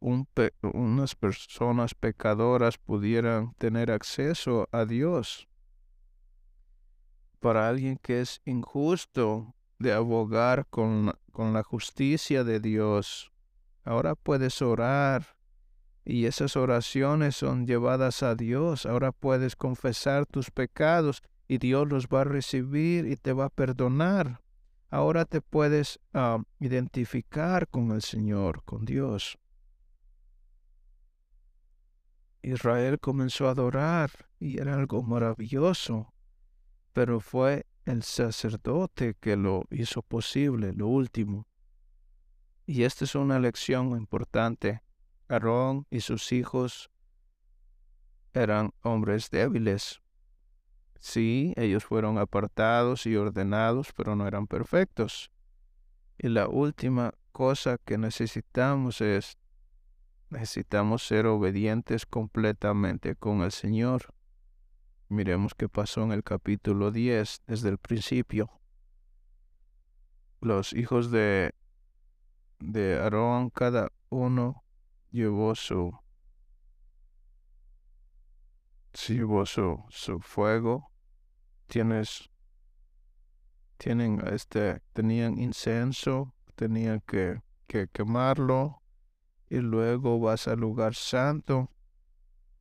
unas 0.01 1.15
personas 1.15 1.95
pecadoras 1.95 2.77
pudieran 2.77 3.55
tener 3.55 3.93
acceso 3.93 4.69
a 4.73 4.85
Dios. 4.85 5.49
Para 7.39 7.69
alguien 7.69 7.99
que 7.99 8.21
es 8.21 8.41
injusto 8.45 9.55
de 9.79 9.93
abogar 9.93 10.67
con, 10.67 11.13
con 11.31 11.53
la 11.53 11.63
justicia 11.63 12.43
de 12.43 12.59
Dios, 12.59 13.31
ahora 13.85 14.17
puedes 14.17 14.61
orar 14.61 15.37
y 16.05 16.27
esas 16.27 16.57
oraciones 16.57 17.37
son 17.37 17.65
llevadas 17.65 18.25
a 18.25 18.35
Dios. 18.35 18.87
Ahora 18.87 19.13
puedes 19.13 19.55
confesar 19.55 20.27
tus 20.27 20.51
pecados 20.51 21.23
y 21.49 21.59
Dios 21.59 21.89
los 21.89 22.07
va 22.07 22.21
a 22.21 22.25
recibir 22.25 23.07
y 23.07 23.17
te 23.17 23.33
va 23.33 23.47
a 23.47 23.51
perdonar. 23.51 24.43
Ahora 24.91 25.25
te 25.25 25.41
puedes 25.41 25.99
ah, 26.13 26.43
identificar 26.61 27.69
con 27.69 27.91
el 27.91 28.03
Señor, 28.03 28.63
con 28.65 28.85
Dios. 28.85 29.39
Israel 32.43 33.01
comenzó 33.01 33.49
a 33.49 33.53
adorar 33.53 34.11
y 34.39 34.61
era 34.61 34.75
algo 34.75 35.03
maravilloso, 35.03 36.13
pero 36.93 37.21
fue 37.21 37.67
el 37.85 38.03
sacerdote 38.03 39.15
que 39.19 39.37
lo 39.37 39.65
hizo 39.71 40.03
posible, 40.03 40.73
lo 40.75 40.87
último. 40.87 41.47
Y 42.67 42.83
esta 42.83 43.05
es 43.05 43.15
una 43.15 43.39
lección 43.39 43.97
importante. 43.97 44.83
Aarón 45.29 45.87
y 45.91 46.01
sus 46.01 46.33
hijos 46.33 46.91
eran 48.35 48.73
hombres 48.83 49.31
débiles, 49.31 50.03
Sí, 50.99 51.55
ellos 51.57 51.85
fueron 51.85 52.19
apartados 52.19 53.07
y 53.07 53.17
ordenados, 53.17 53.93
pero 53.97 54.17
no 54.17 54.27
eran 54.27 54.47
perfectos. 54.47 55.31
Y 56.19 56.29
la 56.29 56.49
última 56.49 57.15
cosa 57.31 57.79
que 57.79 57.99
necesitamos 57.99 59.01
es, 59.01 59.39
necesitamos 60.31 61.07
ser 61.07 61.27
obedientes 61.27 62.05
completamente 62.05 63.15
con 63.15 63.43
el 63.43 63.53
Señor. 63.53 64.13
Miremos 65.09 65.55
qué 65.55 65.69
pasó 65.69 66.03
en 66.03 66.13
el 66.13 66.25
capítulo 66.25 66.91
10 66.91 67.43
desde 67.47 67.69
el 67.69 67.79
principio. 67.79 68.51
Los 70.41 70.73
hijos 70.73 71.11
de, 71.11 71.55
de 72.59 72.99
Aarón, 72.99 73.51
cada 73.51 73.93
uno 74.09 74.65
llevó 75.11 75.55
su 75.55 75.97
llevó 79.07 79.47
su, 79.47 79.85
su 79.91 80.21
fuego. 80.21 80.91
Tienes, 81.67 82.31
tienen 83.77 84.21
este, 84.33 84.81
tenían 84.93 85.39
incenso, 85.39 86.35
tenían 86.55 87.01
que, 87.07 87.41
que 87.67 87.89
quemarlo 87.89 88.83
y 89.49 89.59
luego 89.59 90.19
vas 90.19 90.49
al 90.49 90.61
lugar 90.61 90.95
santo 90.95 91.71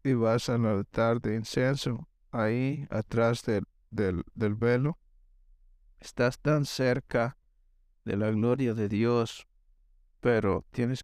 y 0.04 0.14
vas 0.14 0.50
al 0.50 0.66
altar 0.66 1.22
de 1.22 1.36
incienso 1.36 2.08
ahí 2.32 2.88
atrás 2.90 3.44
del, 3.44 3.66
del, 3.90 4.24
del 4.36 4.56
velo. 4.56 5.00
Estás 6.00 6.40
tan 6.40 6.66
cerca 6.66 7.38
de 8.06 8.16
la 8.16 8.30
gloria 8.30 8.74
de 8.74 8.88
Dios, 8.88 9.48
pero 10.20 10.66
tienes 10.72 11.04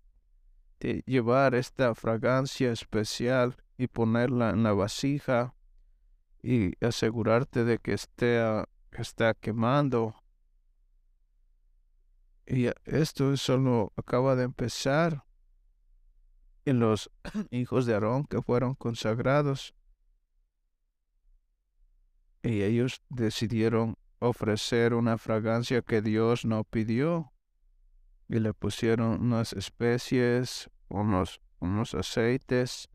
que 0.80 1.02
llevar 1.06 1.56
esta 1.56 1.96
fragancia 1.96 2.72
especial 2.72 3.58
y 3.78 3.88
ponerla 3.88 4.52
en 4.52 4.64
la 4.64 4.74
vasija 4.74 5.56
y 6.42 6.74
asegurarte 6.86 7.64
de 7.64 7.80
que 7.80 7.94
esté 7.94 8.40
está 8.92 9.34
quemando. 9.34 10.16
Y 12.46 12.68
esto 12.86 13.36
solo 13.38 13.94
acaba 13.96 14.36
de 14.36 14.44
empezar 14.44 15.24
en 16.66 16.80
los 16.80 17.10
hijos 17.52 17.86
de 17.86 17.94
Aarón 17.94 18.26
que 18.26 18.42
fueron 18.42 18.76
consagrados. 18.76 19.74
Y 22.42 22.62
ellos 22.62 23.02
decidieron 23.10 23.96
ofrecer 24.20 24.94
una 24.94 25.18
fragancia 25.18 25.82
que 25.82 26.02
Dios 26.02 26.46
no 26.46 26.66
pidió. 26.66 27.32
Y 28.28 28.40
le 28.40 28.54
pusieron 28.54 29.22
unas 29.22 29.54
especies, 29.54 30.70
unos, 30.90 31.40
unos 31.60 31.94
aceites 31.94 32.90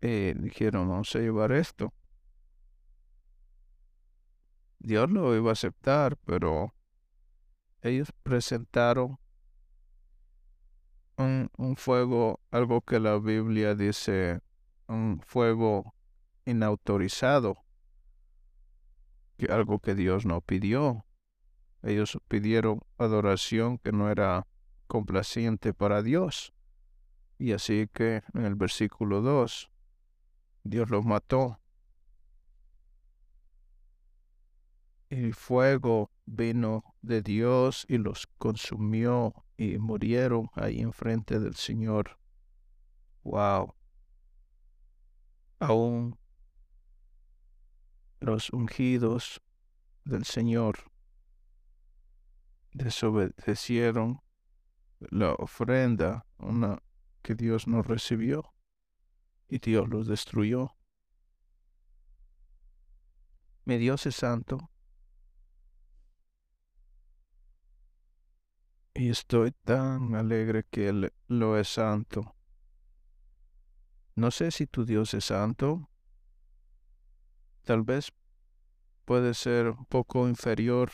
eh, 0.00 0.34
dijeron, 0.38 0.88
vamos 0.88 1.14
a 1.14 1.18
llevar 1.18 1.52
esto. 1.52 1.92
Dios 4.78 5.10
lo 5.10 5.34
iba 5.34 5.50
a 5.50 5.52
aceptar, 5.52 6.16
pero 6.24 6.74
ellos 7.82 8.12
presentaron 8.22 9.18
un, 11.16 11.50
un 11.56 11.76
fuego, 11.76 12.40
algo 12.50 12.82
que 12.82 13.00
la 13.00 13.18
Biblia 13.18 13.74
dice, 13.74 14.40
un 14.86 15.20
fuego 15.26 15.94
inautorizado, 16.44 17.64
algo 19.48 19.80
que 19.80 19.94
Dios 19.94 20.26
no 20.26 20.40
pidió. 20.40 21.04
Ellos 21.82 22.18
pidieron 22.28 22.80
adoración 22.98 23.78
que 23.78 23.92
no 23.92 24.10
era 24.10 24.46
complaciente 24.86 25.74
para 25.74 26.02
Dios. 26.02 26.52
Y 27.38 27.52
así 27.52 27.88
que 27.92 28.22
en 28.34 28.44
el 28.44 28.54
versículo 28.54 29.20
2 29.20 29.70
Dios 30.66 30.90
los 30.90 31.04
mató. 31.04 31.60
El 35.08 35.34
fuego 35.34 36.10
vino 36.24 36.96
de 37.02 37.22
Dios 37.22 37.86
y 37.88 37.98
los 37.98 38.26
consumió 38.38 39.46
y 39.56 39.78
murieron 39.78 40.50
ahí 40.54 40.80
enfrente 40.80 41.38
del 41.38 41.54
Señor. 41.54 42.18
wow, 43.22 43.74
aún 45.58 46.18
los 48.20 48.50
ungidos 48.50 49.40
del 50.04 50.24
Señor 50.24 50.90
desobedecieron 52.72 54.20
la 54.98 55.32
ofrenda 55.34 56.26
una 56.38 56.82
que 57.22 57.34
Dios 57.34 57.66
no 57.66 57.82
recibió 57.82 58.55
y 59.48 59.58
Dios 59.58 59.88
los 59.88 60.06
destruyó. 60.06 60.76
Mi 63.64 63.78
Dios 63.78 64.06
es 64.06 64.16
santo 64.16 64.70
y 68.96 69.10
estoy 69.10 69.52
tan 69.52 70.14
alegre 70.14 70.64
que 70.64 70.88
Él 70.88 71.12
lo 71.28 71.58
es 71.58 71.68
santo. 71.68 72.34
No 74.14 74.30
sé 74.30 74.50
si 74.50 74.66
tu 74.66 74.86
Dios 74.86 75.12
es 75.12 75.26
santo. 75.26 75.90
Tal 77.62 77.82
vez 77.82 78.12
puede 79.04 79.34
ser 79.34 79.68
un 79.68 79.84
poco 79.84 80.28
inferior. 80.28 80.90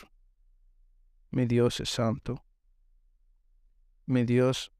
Mi 1.30 1.46
Dios 1.46 1.78
es 1.78 1.90
santo. 1.90 2.44
Mi 4.07 4.24
Dios 4.24 4.72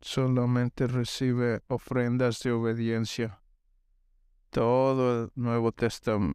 solamente 0.00 0.86
recibe 0.86 1.62
ofrendas 1.68 2.40
de 2.40 2.52
obediencia. 2.52 3.40
Todo 4.50 5.24
el 5.24 5.32
Nuevo 5.34 5.72
Testamento, 5.72 6.34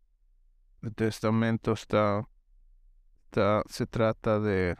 está, 1.73 2.27
está, 3.25 3.63
se 3.67 3.87
trata 3.87 4.39
de, 4.39 4.77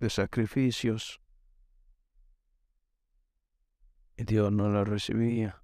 de 0.00 0.10
sacrificios. 0.10 1.20
Y 4.16 4.24
Dios 4.24 4.52
no 4.52 4.68
la 4.70 4.84
recibía. 4.84 5.62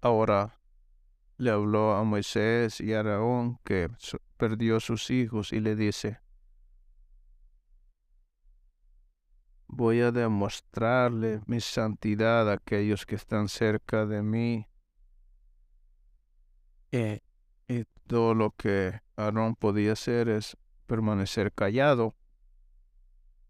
Ahora 0.00 0.60
le 1.38 1.50
habló 1.50 1.94
a 1.94 2.04
Moisés 2.04 2.80
y 2.80 2.94
a 2.94 3.00
Araón 3.00 3.58
que 3.64 3.90
perdió 4.36 4.80
sus 4.80 5.10
hijos 5.10 5.52
y 5.52 5.60
le 5.60 5.76
dice, 5.76 6.20
voy 9.68 10.00
a 10.00 10.12
demostrarle 10.12 11.40
mi 11.46 11.60
santidad 11.60 12.50
a 12.50 12.54
aquellos 12.54 13.06
que 13.06 13.14
están 13.14 13.48
cerca 13.48 14.06
de 14.06 14.22
mí. 14.22 14.68
Y, 16.90 17.20
y 17.68 17.84
todo 18.06 18.34
lo 18.34 18.50
que 18.52 19.00
Aarón 19.16 19.56
podía 19.56 19.92
hacer 19.92 20.28
es 20.28 20.56
permanecer 20.86 21.52
callado. 21.52 22.14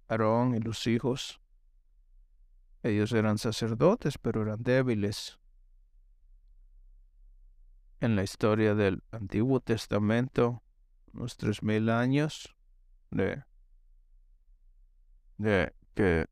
Aarón 0.08 0.54
y 0.54 0.60
los 0.60 0.86
hijos, 0.86 1.40
ellos 2.82 3.12
eran 3.12 3.38
sacerdotes, 3.38 4.18
pero 4.18 4.42
eran 4.42 4.62
débiles 4.62 5.38
en 8.00 8.14
la 8.14 8.22
historia 8.22 8.74
del 8.74 9.02
Antiguo 9.10 9.60
Testamento, 9.60 10.62
unos 11.12 11.36
tres 11.36 11.62
mil 11.62 11.88
años 11.88 12.54
de, 13.10 13.42
de 15.38 15.74
que 15.96 16.26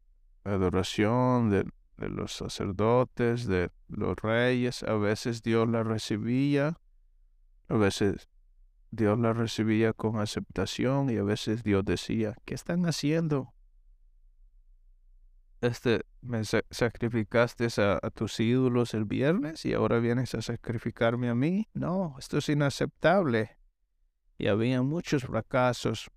adoración 0.44 1.50
de, 1.50 1.64
los 1.96 2.36
sacerdotes, 2.36 3.46
de 3.46 3.70
los 3.88 4.14
reyes, 4.16 4.84
a 4.84 4.94
veces 4.94 5.42
Dios 5.42 5.68
la 5.68 5.82
recibía, 5.82 6.78
a 7.68 7.74
veces 7.74 8.28
Dios 8.92 9.18
la 9.18 9.32
recibía 9.32 9.92
con 9.92 10.20
aceptación 10.20 11.10
y 11.10 11.16
a 11.16 11.24
veces 11.24 11.64
Dios 11.64 11.84
decía, 11.84 12.36
¿qué 12.44 12.54
están 12.54 12.86
haciendo? 12.86 13.54
este, 15.66 16.02
me 16.20 16.42
sacrificaste 16.44 17.68
a, 17.78 18.10
tus 18.10 18.38
ídolos 18.40 18.94
el 18.94 19.04
viernes 19.04 19.64
y 19.64 19.72
ahora 19.72 19.98
vienes 19.98 20.34
a 20.34 20.42
sacrificarme 20.42 21.28
a 21.28 21.34
mí. 21.34 21.68
No, 21.72 22.16
esto 22.18 22.38
es 22.38 22.48
inaceptable. 22.48 23.56
Y 24.36 24.48
había 24.48 24.82
muchos 24.82 25.24
fracasos 25.24 26.10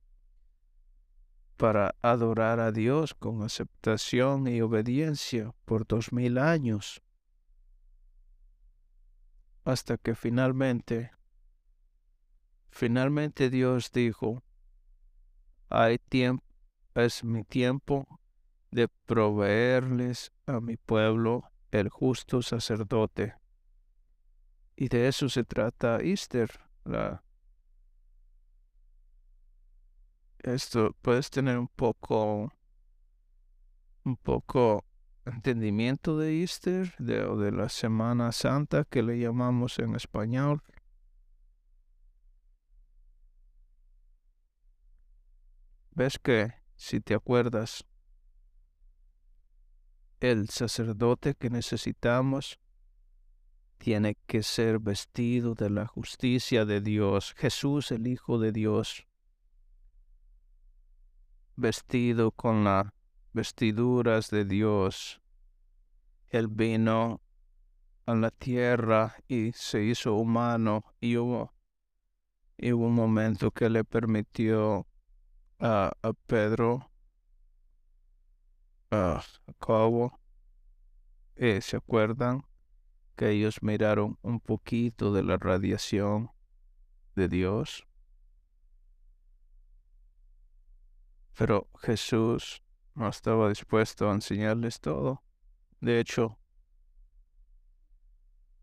para 1.57 1.95
adorar 2.01 2.59
a 2.59 2.71
Dios 2.71 3.13
con 3.13 3.43
aceptación 3.43 4.47
y 4.47 4.61
obediencia 4.61 5.53
por 5.65 5.85
dos 5.85 6.13
mil 6.13 6.37
años. 6.37 7.01
Hasta 9.65 9.97
que 9.97 10.15
finalmente, 10.15 11.11
finalmente 12.69 13.49
Dios 13.49 13.91
dijo, 13.91 14.43
hay 15.69 15.97
tiempo, 15.97 16.45
es 16.95 17.23
mi 17.23 17.43
tiempo 17.43 18.19
de 18.71 18.87
proveerles 18.87 20.31
a 20.45 20.61
mi 20.61 20.77
pueblo 20.77 21.51
el 21.71 21.89
justo 21.89 22.41
sacerdote. 22.41 23.35
Y 24.75 24.89
de 24.89 25.07
eso 25.07 25.27
se 25.27 25.43
trata 25.43 25.99
Easter. 26.01 26.49
La... 26.85 27.23
Esto 30.39 30.95
puedes 31.01 31.29
tener 31.29 31.57
un 31.57 31.67
poco, 31.67 32.53
un 34.03 34.17
poco 34.17 34.85
entendimiento 35.25 36.17
de 36.17 36.41
Easter, 36.41 36.93
de, 36.99 37.23
o 37.23 37.37
de 37.37 37.51
la 37.51 37.69
Semana 37.69 38.31
Santa 38.31 38.85
que 38.85 39.03
le 39.03 39.19
llamamos 39.19 39.79
en 39.79 39.95
español. 39.95 40.61
Ves 45.91 46.19
que, 46.19 46.53
si 46.75 47.01
te 47.01 47.15
acuerdas, 47.15 47.83
el 50.19 50.49
sacerdote 50.49 51.33
que 51.33 51.49
necesitamos 51.49 52.59
tiene 53.77 54.15
que 54.27 54.43
ser 54.43 54.79
vestido 54.79 55.55
de 55.55 55.69
la 55.69 55.87
justicia 55.87 56.65
de 56.65 56.81
Dios, 56.81 57.33
Jesús 57.35 57.91
el 57.91 58.07
Hijo 58.07 58.39
de 58.39 58.51
Dios, 58.51 59.06
vestido 61.57 62.31
con 62.31 62.63
las 62.63 62.87
vestiduras 63.33 64.29
de 64.29 64.45
Dios. 64.45 65.21
Él 66.29 66.47
vino 66.47 67.21
a 68.05 68.15
la 68.15 68.31
tierra 68.31 69.15
y 69.27 69.51
se 69.51 69.83
hizo 69.83 70.15
humano 70.15 70.85
y 71.01 71.17
hubo, 71.17 71.53
un 72.59 72.93
momento 72.93 73.51
que 73.51 73.69
le 73.69 73.83
permitió 73.83 74.87
a 75.59 75.91
Pedro 76.25 76.89
uh, 78.91 79.53
cabo, 79.59 80.19
eh, 81.35 81.61
¿se 81.61 81.77
acuerdan? 81.77 82.43
Que 83.15 83.31
ellos 83.31 83.61
miraron 83.61 84.17
un 84.21 84.39
poquito 84.39 85.11
de 85.11 85.23
la 85.23 85.37
radiación 85.37 86.29
de 87.15 87.27
Dios. 87.27 87.86
Pero 91.37 91.69
Jesús 91.81 92.63
no 92.95 93.07
estaba 93.07 93.49
dispuesto 93.49 94.09
a 94.09 94.13
enseñarles 94.13 94.81
todo. 94.81 95.23
De 95.79 95.99
hecho, 95.99 96.39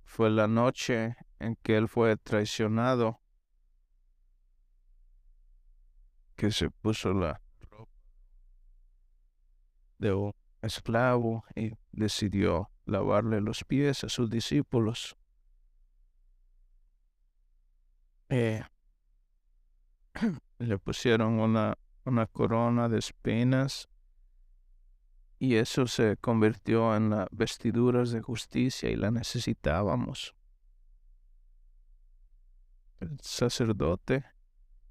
fue 0.04 0.28
la 0.28 0.48
noche 0.48 1.16
en 1.38 1.54
que 1.62 1.76
él 1.76 1.88
fue 1.88 2.16
traicionado 2.16 3.20
que 6.34 6.50
se 6.50 6.68
puso 6.68 7.12
la 7.14 7.40
de 9.98 10.12
un 10.12 10.34
esclavo 10.60 11.44
y 11.54 11.72
decidió 11.92 12.70
lavarle 12.86 13.40
los 13.40 13.62
pies 13.64 14.02
a 14.02 14.08
sus 14.08 14.28
discípulos. 14.28 15.16
Eh, 18.30 18.62
le 20.58 20.78
pusieron 20.78 21.38
una, 21.38 21.78
una 22.04 22.26
corona 22.26 22.88
de 22.88 22.98
espinas 22.98 23.88
y 25.38 25.56
eso 25.56 25.86
se 25.86 26.16
convirtió 26.16 26.96
en 26.96 27.14
vestiduras 27.30 28.10
de 28.10 28.22
justicia 28.22 28.90
y 28.90 28.96
la 28.96 29.10
necesitábamos. 29.10 30.34
El 33.00 33.18
sacerdote 33.20 34.24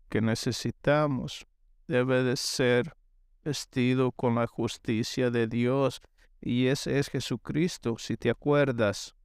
que 0.09 0.21
necesitamos 0.21 1.47
debe 1.87 2.23
de 2.23 2.37
ser 2.37 2.95
vestido 3.43 4.11
con 4.11 4.35
la 4.35 4.45
justicia 4.47 5.31
de 5.31 5.47
Dios, 5.47 6.01
y 6.39 6.67
ese 6.67 6.99
es 6.99 7.09
Jesucristo, 7.09 7.97
si 7.97 8.15
te 8.15 8.29
acuerdas. 8.29 9.15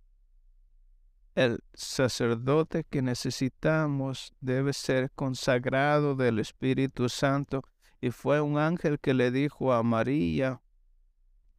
El 1.34 1.62
sacerdote 1.74 2.84
que 2.84 3.02
necesitamos 3.02 4.32
debe 4.40 4.72
ser 4.72 5.10
consagrado 5.12 6.14
del 6.16 6.38
Espíritu 6.38 7.08
Santo, 7.08 7.62
y 8.00 8.10
fue 8.10 8.40
un 8.40 8.58
ángel 8.58 8.98
que 9.00 9.14
le 9.14 9.30
dijo 9.30 9.72
a 9.72 9.82
María, 9.82 10.60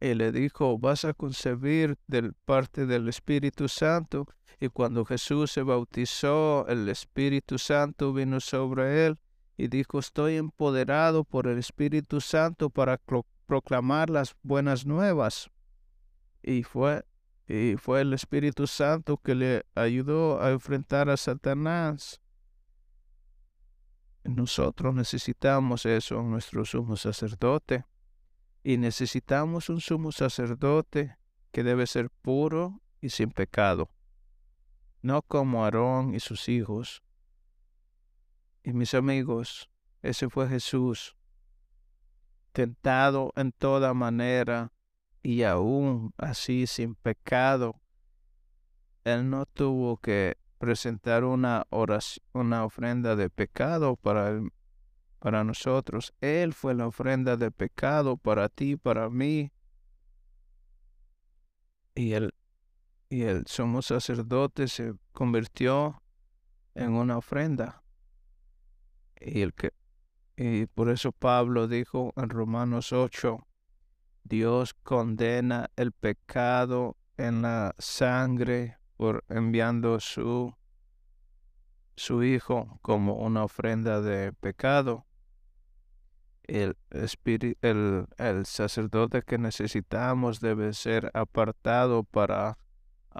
y 0.00 0.14
le 0.14 0.32
dijo, 0.32 0.78
vas 0.78 1.04
a 1.04 1.12
concebir 1.12 1.98
del 2.06 2.32
parte 2.32 2.86
del 2.86 3.08
Espíritu 3.08 3.68
Santo. 3.68 4.26
Y 4.58 4.68
cuando 4.68 5.04
Jesús 5.04 5.52
se 5.52 5.62
bautizó, 5.62 6.66
el 6.68 6.88
Espíritu 6.88 7.58
Santo 7.58 8.12
vino 8.12 8.40
sobre 8.40 9.06
él 9.06 9.18
y 9.58 9.68
dijo, 9.68 9.98
estoy 9.98 10.36
empoderado 10.36 11.24
por 11.24 11.46
el 11.46 11.58
Espíritu 11.58 12.22
Santo 12.22 12.70
para 12.70 12.98
proclamar 13.46 14.08
las 14.08 14.34
buenas 14.42 14.86
nuevas. 14.86 15.50
Y 16.42 16.62
fue, 16.62 17.04
Y 17.46 17.76
fue 17.76 18.00
el 18.00 18.14
Espíritu 18.14 18.66
Santo 18.66 19.18
que 19.18 19.34
le 19.34 19.66
ayudó 19.74 20.40
a 20.40 20.50
enfrentar 20.50 21.10
a 21.10 21.18
Satanás. 21.18 22.22
Nosotros 24.24 24.94
necesitamos 24.94 25.86
eso 25.86 26.22
nuestro 26.22 26.64
sumo 26.64 26.96
sacerdote. 26.96 27.84
Y 28.62 28.76
necesitamos 28.76 29.70
un 29.70 29.80
sumo 29.80 30.12
sacerdote 30.12 31.16
que 31.50 31.62
debe 31.62 31.86
ser 31.86 32.10
puro 32.10 32.80
y 33.00 33.08
sin 33.10 33.30
pecado. 33.30 33.88
No 35.02 35.22
como 35.22 35.64
Aarón 35.64 36.14
y 36.14 36.20
sus 36.20 36.48
hijos. 36.48 37.02
Y 38.62 38.74
mis 38.74 38.92
amigos, 38.92 39.70
ese 40.02 40.28
fue 40.28 40.46
Jesús, 40.48 41.16
tentado 42.52 43.32
en 43.36 43.52
toda 43.52 43.94
manera 43.94 44.72
y 45.22 45.42
aún 45.44 46.12
así 46.18 46.66
sin 46.66 46.94
pecado. 46.94 47.80
Él 49.04 49.30
no 49.30 49.46
tuvo 49.46 49.96
que 49.96 50.36
presentar 50.60 51.24
una 51.24 51.66
oración, 51.70 52.22
una 52.34 52.66
ofrenda 52.66 53.16
de 53.16 53.30
pecado 53.30 53.96
para, 53.96 54.38
para 55.18 55.42
nosotros. 55.42 56.12
Él 56.20 56.52
fue 56.52 56.74
la 56.74 56.86
ofrenda 56.86 57.38
de 57.38 57.50
pecado 57.50 58.18
para 58.18 58.50
ti, 58.50 58.76
para 58.76 59.08
mí. 59.08 59.50
Y 61.94 62.12
el, 62.12 62.34
y 63.08 63.22
el 63.22 63.46
sumo 63.46 63.80
sacerdote 63.80 64.68
se 64.68 64.92
convirtió 65.12 66.02
en 66.74 66.92
una 66.92 67.16
ofrenda. 67.16 67.82
Y, 69.18 69.40
el 69.40 69.54
que, 69.54 69.72
y 70.36 70.66
por 70.66 70.90
eso 70.90 71.10
Pablo 71.10 71.68
dijo 71.68 72.12
en 72.16 72.28
Romanos 72.28 72.92
8, 72.92 73.46
Dios 74.24 74.74
condena 74.74 75.70
el 75.76 75.92
pecado 75.92 76.98
en 77.16 77.40
la 77.40 77.74
sangre 77.78 78.79
por 79.00 79.24
enviando 79.30 79.98
su, 79.98 80.54
su 81.96 82.22
Hijo 82.22 82.78
como 82.82 83.14
una 83.14 83.44
ofrenda 83.44 84.02
de 84.02 84.34
pecado. 84.34 85.06
El, 86.42 86.76
el, 87.62 88.06
el 88.18 88.44
sacerdote 88.44 89.22
que 89.22 89.38
necesitamos 89.38 90.40
debe 90.40 90.74
ser 90.74 91.10
apartado 91.14 92.04
para 92.04 92.58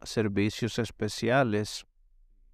servicios 0.02 0.78
especiales. 0.78 1.86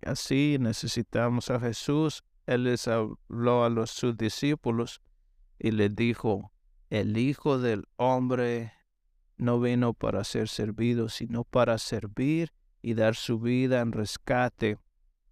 Así 0.02 0.58
necesitamos 0.60 1.50
a 1.50 1.58
Jesús. 1.58 2.22
Él 2.46 2.62
les 2.62 2.86
habló 2.86 3.64
a 3.64 3.70
los 3.70 3.90
sus 3.90 4.16
discípulos 4.16 5.00
y 5.58 5.72
les 5.72 5.92
dijo, 5.96 6.52
el 6.90 7.16
Hijo 7.16 7.58
del 7.58 7.88
Hombre 7.96 8.72
no 9.36 9.58
vino 9.58 9.94
para 9.94 10.22
ser 10.22 10.46
servido, 10.48 11.08
sino 11.08 11.42
para 11.42 11.78
servir 11.78 12.52
y 12.86 12.94
dar 12.94 13.16
su 13.16 13.40
vida 13.40 13.80
en 13.80 13.90
rescate. 13.90 14.78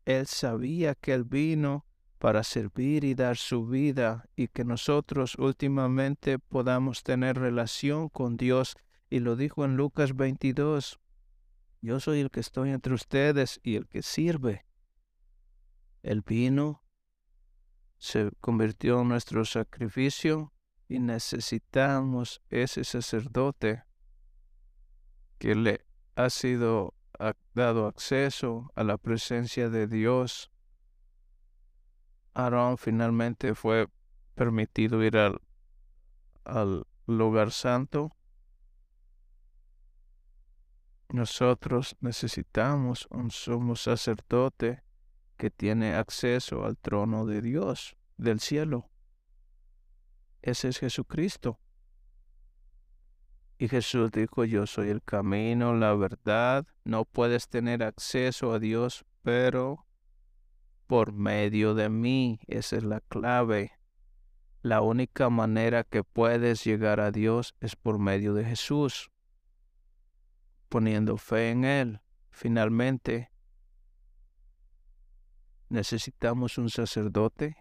Él 0.07 0.27
sabía 0.27 0.97
que 0.97 1.13
Él 1.13 1.23
vino 1.23 1.87
para 2.19 2.43
servir 2.43 3.05
y 3.05 3.15
dar 3.15 3.37
su 3.37 3.65
vida 3.65 4.29
y 4.35 4.49
que 4.49 4.65
nosotros 4.65 5.37
últimamente 5.39 6.41
podamos 6.41 7.05
tener 7.05 7.39
relación 7.39 8.09
con 8.09 8.37
Dios. 8.37 8.75
Y 9.09 9.21
lo 9.21 9.37
dijo 9.37 9.65
en 9.65 9.77
Lucas 9.77 10.17
22, 10.17 10.99
yo 11.81 12.01
soy 12.01 12.19
el 12.23 12.33
que 12.33 12.41
estoy 12.41 12.71
entre 12.71 12.93
ustedes 12.93 13.61
y 13.63 13.77
el 13.77 13.87
que 13.87 14.03
sirve. 14.03 14.67
Él 16.03 16.23
vino, 16.27 16.83
se 17.99 18.33
convirtió 18.41 19.03
en 19.03 19.11
nuestro 19.11 19.45
sacrificio 19.45 20.53
y 20.89 20.99
necesitamos 20.99 22.43
ese 22.51 22.83
sacerdote 22.83 23.85
que 25.39 25.55
le 25.55 25.87
ha 26.17 26.31
sido 26.31 26.95
ha 27.19 27.35
dado 27.55 27.87
acceso 27.87 28.71
a 28.75 28.85
la 28.85 28.99
presencia 28.99 29.69
de 29.69 29.87
Dios. 29.87 30.51
Aarón 32.35 32.79
finalmente 32.79 33.55
fue 33.55 33.89
permitido 34.35 35.03
ir 35.03 35.17
al, 35.17 35.41
al 36.45 36.87
lugar 37.07 37.51
santo. 37.51 38.11
Nosotros 41.11 41.97
necesitamos 42.01 43.07
un 43.11 43.31
sumo 43.31 43.77
sacerdote 43.77 44.83
que 45.37 45.51
tiene 45.51 45.95
acceso 45.95 46.65
al 46.65 46.77
trono 46.77 47.27
de 47.27 47.41
Dios 47.41 47.97
del 48.17 48.41
cielo. 48.41 48.91
Ese 50.43 50.69
es 50.69 50.79
Jesucristo. 50.79 51.61
Y 53.65 53.69
Jesús 53.69 54.11
dijo, 54.13 54.45
yo 54.45 54.67
soy 54.67 54.91
el 54.91 55.03
camino, 55.03 55.73
la 55.73 55.95
verdad. 55.95 56.67
No 56.85 57.07
puedes 57.07 57.49
tener 57.49 57.83
acceso 57.83 58.53
a 58.53 58.59
Dios, 58.59 59.07
pero 59.23 59.87
por 60.87 61.15
medio 61.15 61.75
de 61.75 61.89
mí. 61.89 62.41
Esa 62.47 62.77
es 62.77 62.85
la 62.85 63.01
clave. 63.01 63.73
La 64.61 64.83
única 64.83 65.31
manera 65.31 65.83
que 65.83 66.05
puedes 66.05 66.63
llegar 66.63 67.01
a 67.01 67.11
Dios 67.11 67.55
es 67.61 67.75
por 67.75 67.99
medio 67.99 68.35
de 68.35 68.45
Jesús, 68.45 69.11
poniendo 70.69 71.17
fe 71.17 71.49
en 71.49 71.65
Él. 71.65 72.01
Finalmente, 72.29 73.31
necesitamos 75.71 76.59
un 76.59 76.69
sacerdote 76.69 77.57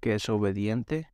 que 0.00 0.16
es 0.16 0.28
obediente, 0.28 1.09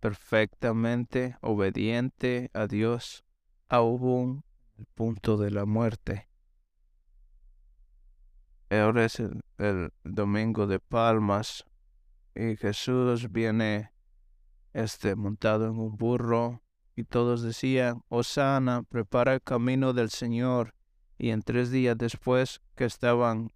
perfectamente 0.00 1.36
obediente 1.40 2.50
a 2.54 2.66
Dios 2.66 3.24
aún 3.68 4.44
el 4.78 4.86
punto 4.86 5.36
de 5.36 5.50
la 5.50 5.64
muerte. 5.64 6.28
Ahora 8.70 9.04
es 9.04 9.20
el, 9.20 9.92
domingo 10.04 10.66
de 10.66 10.80
palmas 10.80 11.64
y 12.34 12.56
Jesús 12.56 13.30
viene 13.30 13.92
este 14.72 15.14
montado 15.14 15.66
en 15.66 15.78
un 15.78 15.96
burro 15.96 16.62
y 16.96 17.04
todos 17.04 17.42
decían, 17.42 18.02
Osana, 18.08 18.82
prepara 18.82 19.34
el 19.34 19.42
camino 19.42 19.92
del 19.92 20.10
Señor. 20.10 20.74
Y 21.18 21.30
en 21.30 21.42
tres 21.42 21.70
días 21.70 21.96
después 21.96 22.60
que 22.74 22.84
estaban 22.84 23.50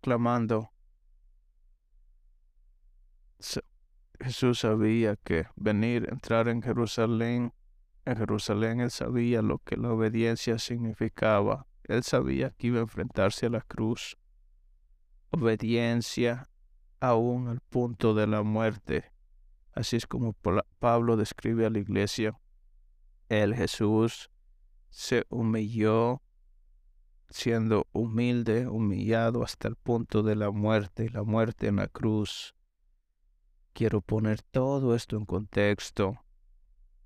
clamando, 0.00 0.72
Jesús 4.20 4.60
sabía 4.60 5.16
que 5.16 5.46
venir, 5.56 6.08
entrar 6.10 6.48
en 6.48 6.60
Jerusalén, 6.62 7.52
en 8.04 8.16
Jerusalén 8.16 8.80
él 8.80 8.90
sabía 8.90 9.42
lo 9.42 9.58
que 9.58 9.76
la 9.76 9.92
obediencia 9.92 10.58
significaba. 10.58 11.66
Él 11.84 12.02
sabía 12.02 12.50
que 12.50 12.68
iba 12.68 12.78
a 12.78 12.82
enfrentarse 12.82 13.46
a 13.46 13.50
la 13.50 13.60
cruz. 13.60 14.16
Obediencia 15.30 16.48
aún 17.00 17.48
al 17.48 17.60
punto 17.60 18.14
de 18.14 18.26
la 18.26 18.42
muerte. 18.42 19.12
Así 19.72 19.96
es 19.96 20.06
como 20.06 20.34
Pablo 20.78 21.16
describe 21.16 21.66
a 21.66 21.70
la 21.70 21.78
iglesia. 21.78 22.38
El 23.28 23.54
Jesús 23.54 24.30
se 24.88 25.26
humilló 25.28 26.22
siendo 27.28 27.86
humilde, 27.92 28.66
humillado 28.68 29.44
hasta 29.44 29.68
el 29.68 29.76
punto 29.76 30.22
de 30.22 30.34
la 30.34 30.50
muerte, 30.50 31.10
la 31.10 31.24
muerte 31.24 31.66
en 31.66 31.76
la 31.76 31.88
cruz 31.88 32.54
quiero 33.78 34.00
poner 34.00 34.42
todo 34.42 34.96
esto 34.96 35.16
en 35.16 35.24
contexto 35.24 36.18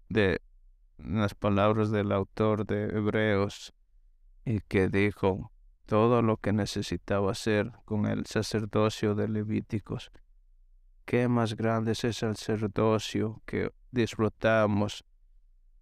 de 0.09 0.41
las 0.97 1.35
palabras 1.35 1.91
del 1.91 2.11
autor 2.12 2.64
de 2.64 2.85
Hebreos 2.85 3.75
y 4.47 4.61
que 4.61 4.89
dijo 4.89 5.53
todo 5.85 6.23
lo 6.23 6.39
que 6.39 6.55
necesitaba 6.55 7.33
hacer 7.33 7.73
con 7.85 8.07
el 8.07 8.25
sacerdocio 8.25 9.14
de 9.14 9.29
Levíticos. 9.29 10.11
Qué 11.05 11.29
más 11.29 11.57
grande 11.57 11.93
es 11.93 12.05
el 12.05 12.14
sacerdocio 12.14 13.43
que 13.45 13.70
disfrutamos 13.91 15.05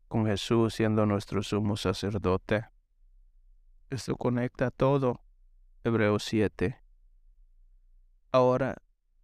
con 0.08 0.26
Jesús 0.26 0.74
siendo 0.74 1.06
nuestro 1.06 1.44
sumo 1.44 1.76
sacerdote. 1.76 2.64
Esto 3.90 4.16
conecta 4.16 4.72
todo. 4.72 5.20
Hebreos 5.84 6.24
7. 6.24 6.82
Ahora 8.32 8.74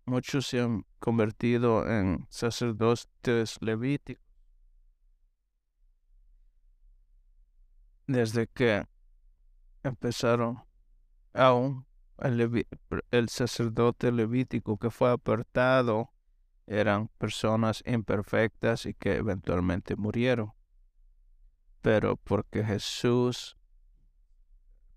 muchos 0.07 0.47
se 0.47 0.61
han 0.61 0.87
convertido 0.99 1.89
en 1.91 2.27
sacerdotes 2.31 3.59
levíticos. 3.61 4.25
Desde 8.07 8.47
que 8.47 8.87
empezaron 9.83 10.63
aún 11.35 11.87
el, 12.19 13.29
sacerdote 13.29 14.13
levítico 14.13 14.79
que 14.79 14.91
fue 14.91 15.11
apartado 15.11 16.13
eran 16.67 17.09
personas 17.19 17.83
imperfectas 17.85 18.87
y 18.87 18.95
que 18.95 19.17
eventualmente 19.17 19.97
murieron. 19.97 20.53
Pero 21.83 22.17
porque 22.17 22.65
Jesús 22.65 23.57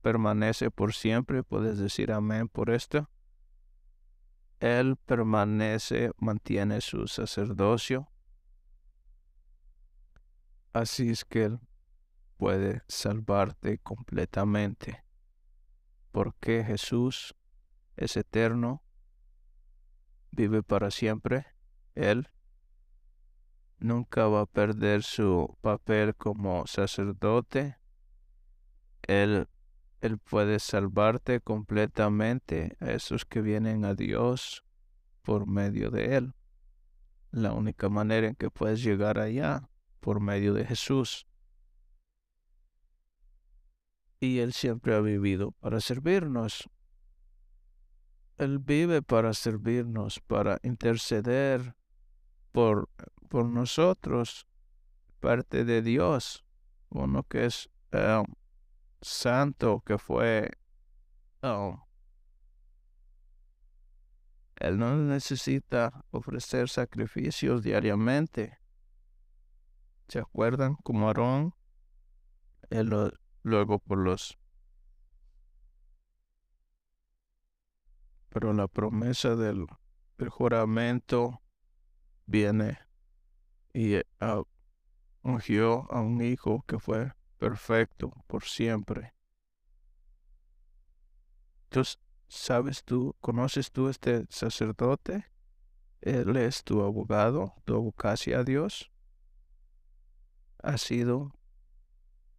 permanece 0.02 0.72
por 0.72 0.94
siempre, 0.94 1.44
puedes 1.44 1.78
decir 1.78 2.12
amén 2.12 2.48
por 2.48 2.70
esto. 2.70 3.10
Él 4.60 4.98
permanece, 4.98 6.12
mantiene 6.18 6.82
su 6.82 7.08
sacerdocio. 7.08 8.10
Así 10.74 11.10
es 11.10 11.26
que 11.26 11.58
puede 12.38 12.84
salvarte 12.88 13.78
completamente. 13.80 15.04
Porque 16.12 16.64
Jesús 16.64 17.36
es 17.96 18.18
eterno, 18.18 18.84
vive 20.32 20.64
para 20.64 20.92
siempre. 20.92 21.46
Él 21.96 22.30
nunca 23.80 24.28
va 24.28 24.42
a 24.42 24.46
perder 24.46 25.04
su 25.04 25.58
papel 25.62 26.16
como 26.16 26.66
sacerdote. 26.68 27.78
Él, 29.04 29.48
él 30.02 30.18
puede 30.18 30.60
salvarte 30.60 31.42
completamente 31.42 32.78
a 32.80 32.92
esos 32.92 33.26
que 33.26 33.42
vienen 33.42 33.84
a 33.84 33.96
Dios 33.96 34.64
por 35.24 35.46
medio 35.46 35.92
de 35.92 36.16
Él. 36.16 36.34
La 37.32 37.52
única 37.54 37.90
manera 37.90 38.28
en 38.28 38.36
que 38.36 38.50
puedes 38.50 38.82
llegar 38.82 39.20
allá 39.20 39.70
por 40.00 40.22
medio 40.22 40.54
de 40.54 40.66
Jesús. 40.66 41.28
Y 44.22 44.40
Él 44.40 44.54
siempre 44.54 44.96
ha 44.96 45.02
vivido 45.02 45.52
para 45.52 45.82
servirnos. 45.82 46.70
Él 48.38 48.60
vive 48.60 49.02
para 49.02 49.34
servirnos, 49.34 50.22
para 50.22 50.60
interceder 50.64 51.76
por, 52.54 52.90
por 53.28 53.46
nosotros, 53.46 54.48
parte 55.20 55.66
de 55.66 55.82
Dios, 55.82 56.46
uno 56.90 57.24
que 57.24 57.46
es 57.46 57.70
um, 57.92 58.26
santo, 59.02 59.82
que 59.86 59.98
fue... 59.98 60.52
Um, 61.42 61.80
él 64.58 64.78
no 64.78 64.96
necesita 64.96 66.06
ofrecer 66.12 66.68
sacrificios 66.68 67.64
diariamente. 67.64 68.60
¿Se 70.10 70.20
acuerdan? 70.20 70.76
Como 70.84 71.08
Aarón, 71.08 71.54
él 72.70 72.92
luego 73.44 73.80
por 73.80 74.00
los... 74.00 74.38
Pero 78.30 78.54
la 78.54 78.68
promesa 78.68 79.36
del, 79.36 79.66
juramento 80.30 81.42
viene 82.26 82.78
y 83.74 83.96
uh, 83.98 84.46
ungió 85.24 85.92
a 85.92 86.02
un 86.02 86.22
hijo 86.22 86.64
que 86.68 86.80
fue 86.80 87.14
perfecto 87.40 88.14
por 88.28 88.44
siempre. 88.44 89.14
Entonces, 91.64 92.00
¿sabes 92.28 92.84
tú, 92.84 93.16
conoces 93.22 93.72
tú 93.72 93.90
este 93.90 94.26
sacerdote? 94.30 95.26
Él 96.02 96.36
es 96.38 96.64
tu 96.64 96.84
abogado, 96.84 97.56
tu 97.66 97.76
abogacía 97.76 98.40
a 98.40 98.44
Dios. 98.44 98.92
Ha 100.62 100.78
sido 100.78 101.32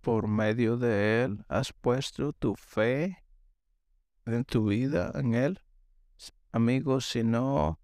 por 0.01 0.28
medio 0.28 0.76
de 0.76 1.24
Él, 1.24 1.44
has 1.48 1.72
puesto 1.72 2.32
tu 2.32 2.55
fe 2.55 3.22
en 4.26 4.44
tu 4.44 4.66
vida 4.66 5.12
en 5.14 5.34
Él. 5.34 5.61
Amigos, 6.53 7.07
si 7.07 7.22
no, 7.22 7.78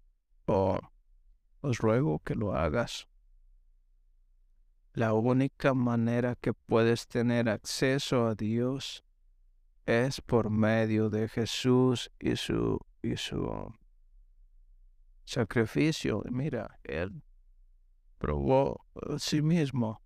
oh, 0.45 0.79
os 1.61 1.77
ruego 1.79 2.19
que 2.19 2.35
lo 2.35 2.53
hagas. 2.53 3.07
La 4.97 5.13
única 5.13 5.75
manera 5.75 6.33
que 6.33 6.53
puedes 6.53 7.07
tener 7.07 7.49
acceso 7.49 8.25
a 8.25 8.33
Dios 8.33 9.03
es 9.85 10.21
por 10.21 10.49
medio 10.49 11.11
de 11.11 11.29
Jesús 11.29 12.09
y 12.19 12.35
su, 12.35 12.79
y 13.03 13.15
su 13.15 13.71
sacrificio. 15.23 16.23
Mira, 16.31 16.79
Él 16.83 17.21
probó 18.17 18.87
a 18.95 19.19
sí 19.19 19.43
mismo. 19.43 20.01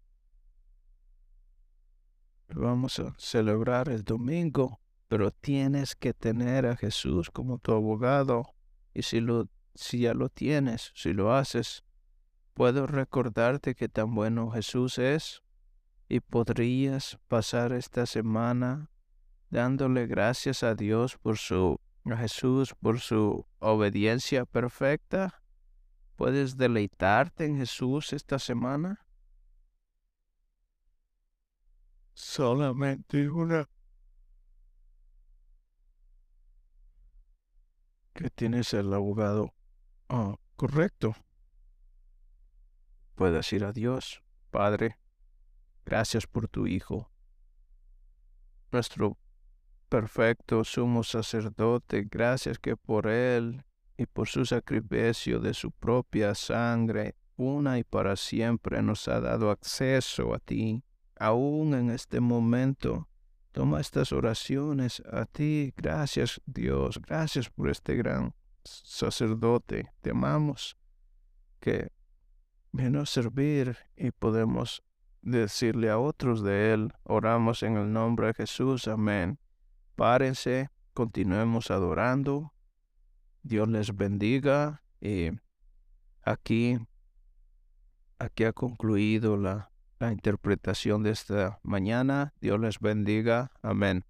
vamos 2.49 2.99
a 2.99 3.15
celebrar 3.17 3.87
el 3.87 4.03
domingo, 4.03 4.81
pero 5.07 5.31
tienes 5.31 5.95
que 5.95 6.13
tener 6.13 6.65
a 6.65 6.75
Jesús 6.75 7.31
como 7.31 7.59
tu 7.59 7.71
abogado. 7.71 8.55
Y 8.93 9.03
si 9.03 9.21
lo 9.21 9.47
si 9.73 9.99
ya 9.99 10.13
lo 10.13 10.27
tienes, 10.27 10.91
si 10.95 11.13
lo 11.13 11.33
haces, 11.33 11.85
puedo 12.61 12.85
recordarte 12.85 13.73
que 13.73 13.89
tan 13.89 14.13
bueno 14.13 14.51
Jesús 14.51 14.99
es 14.99 15.41
y 16.07 16.19
podrías 16.19 17.17
pasar 17.27 17.73
esta 17.73 18.05
semana 18.05 18.91
dándole 19.49 20.05
gracias 20.05 20.61
a 20.61 20.75
Dios 20.75 21.17
por 21.17 21.39
su 21.39 21.79
a 22.05 22.17
Jesús 22.17 22.75
por 22.79 22.99
su 22.99 23.47
obediencia 23.57 24.45
perfecta. 24.45 25.41
¿Puedes 26.15 26.55
deleitarte 26.55 27.45
en 27.45 27.57
Jesús 27.57 28.13
esta 28.13 28.37
semana? 28.37 29.07
Solamente 32.13 33.27
una 33.27 33.67
que 38.13 38.29
tienes 38.29 38.71
el 38.75 38.93
abogado 38.93 39.51
Ah, 40.09 40.35
correcto. 40.55 41.15
Puedes 43.21 43.53
ir 43.53 43.63
a 43.65 43.71
Dios, 43.71 44.23
Padre, 44.49 44.97
gracias 45.85 46.25
por 46.25 46.47
tu 46.47 46.65
Hijo, 46.65 47.11
nuestro 48.71 49.15
perfecto 49.89 50.63
sumo 50.63 51.03
sacerdote, 51.03 52.07
gracias 52.09 52.57
que 52.57 52.75
por 52.75 53.05
Él 53.05 53.63
y 53.95 54.07
por 54.07 54.27
su 54.27 54.43
sacrificio 54.43 55.39
de 55.39 55.53
su 55.53 55.69
propia 55.69 56.33
sangre, 56.33 57.13
una 57.35 57.77
y 57.77 57.83
para 57.83 58.15
siempre 58.15 58.81
nos 58.81 59.07
ha 59.07 59.21
dado 59.21 59.51
acceso 59.51 60.33
a 60.33 60.39
ti, 60.39 60.83
aún 61.15 61.75
en 61.75 61.91
este 61.91 62.21
momento. 62.21 63.07
Toma 63.51 63.81
estas 63.81 64.11
oraciones 64.13 64.99
a 65.11 65.27
ti. 65.27 65.71
Gracias 65.77 66.41
Dios, 66.47 66.99
gracias 66.99 67.51
por 67.51 67.69
este 67.69 67.95
gran 67.95 68.33
sacerdote, 68.63 69.91
te 70.01 70.09
amamos, 70.09 70.75
que 71.59 71.91
vino 72.71 73.01
a 73.01 73.05
servir 73.05 73.77
y 73.95 74.11
podemos 74.11 74.83
decirle 75.21 75.89
a 75.89 75.99
otros 75.99 76.41
de 76.41 76.73
él, 76.73 76.93
oramos 77.03 77.63
en 77.63 77.77
el 77.77 77.91
nombre 77.91 78.27
de 78.27 78.33
Jesús, 78.33 78.87
amén. 78.87 79.39
Párense, 79.95 80.69
continuemos 80.93 81.69
adorando, 81.69 82.53
Dios 83.43 83.67
les 83.69 83.95
bendiga 83.95 84.83
y 84.99 85.31
aquí, 86.23 86.79
aquí 88.19 88.43
ha 88.45 88.53
concluido 88.53 89.37
la, 89.37 89.71
la 89.99 90.11
interpretación 90.11 91.03
de 91.03 91.11
esta 91.11 91.59
mañana, 91.63 92.33
Dios 92.41 92.59
les 92.59 92.79
bendiga, 92.79 93.51
amén. 93.61 94.05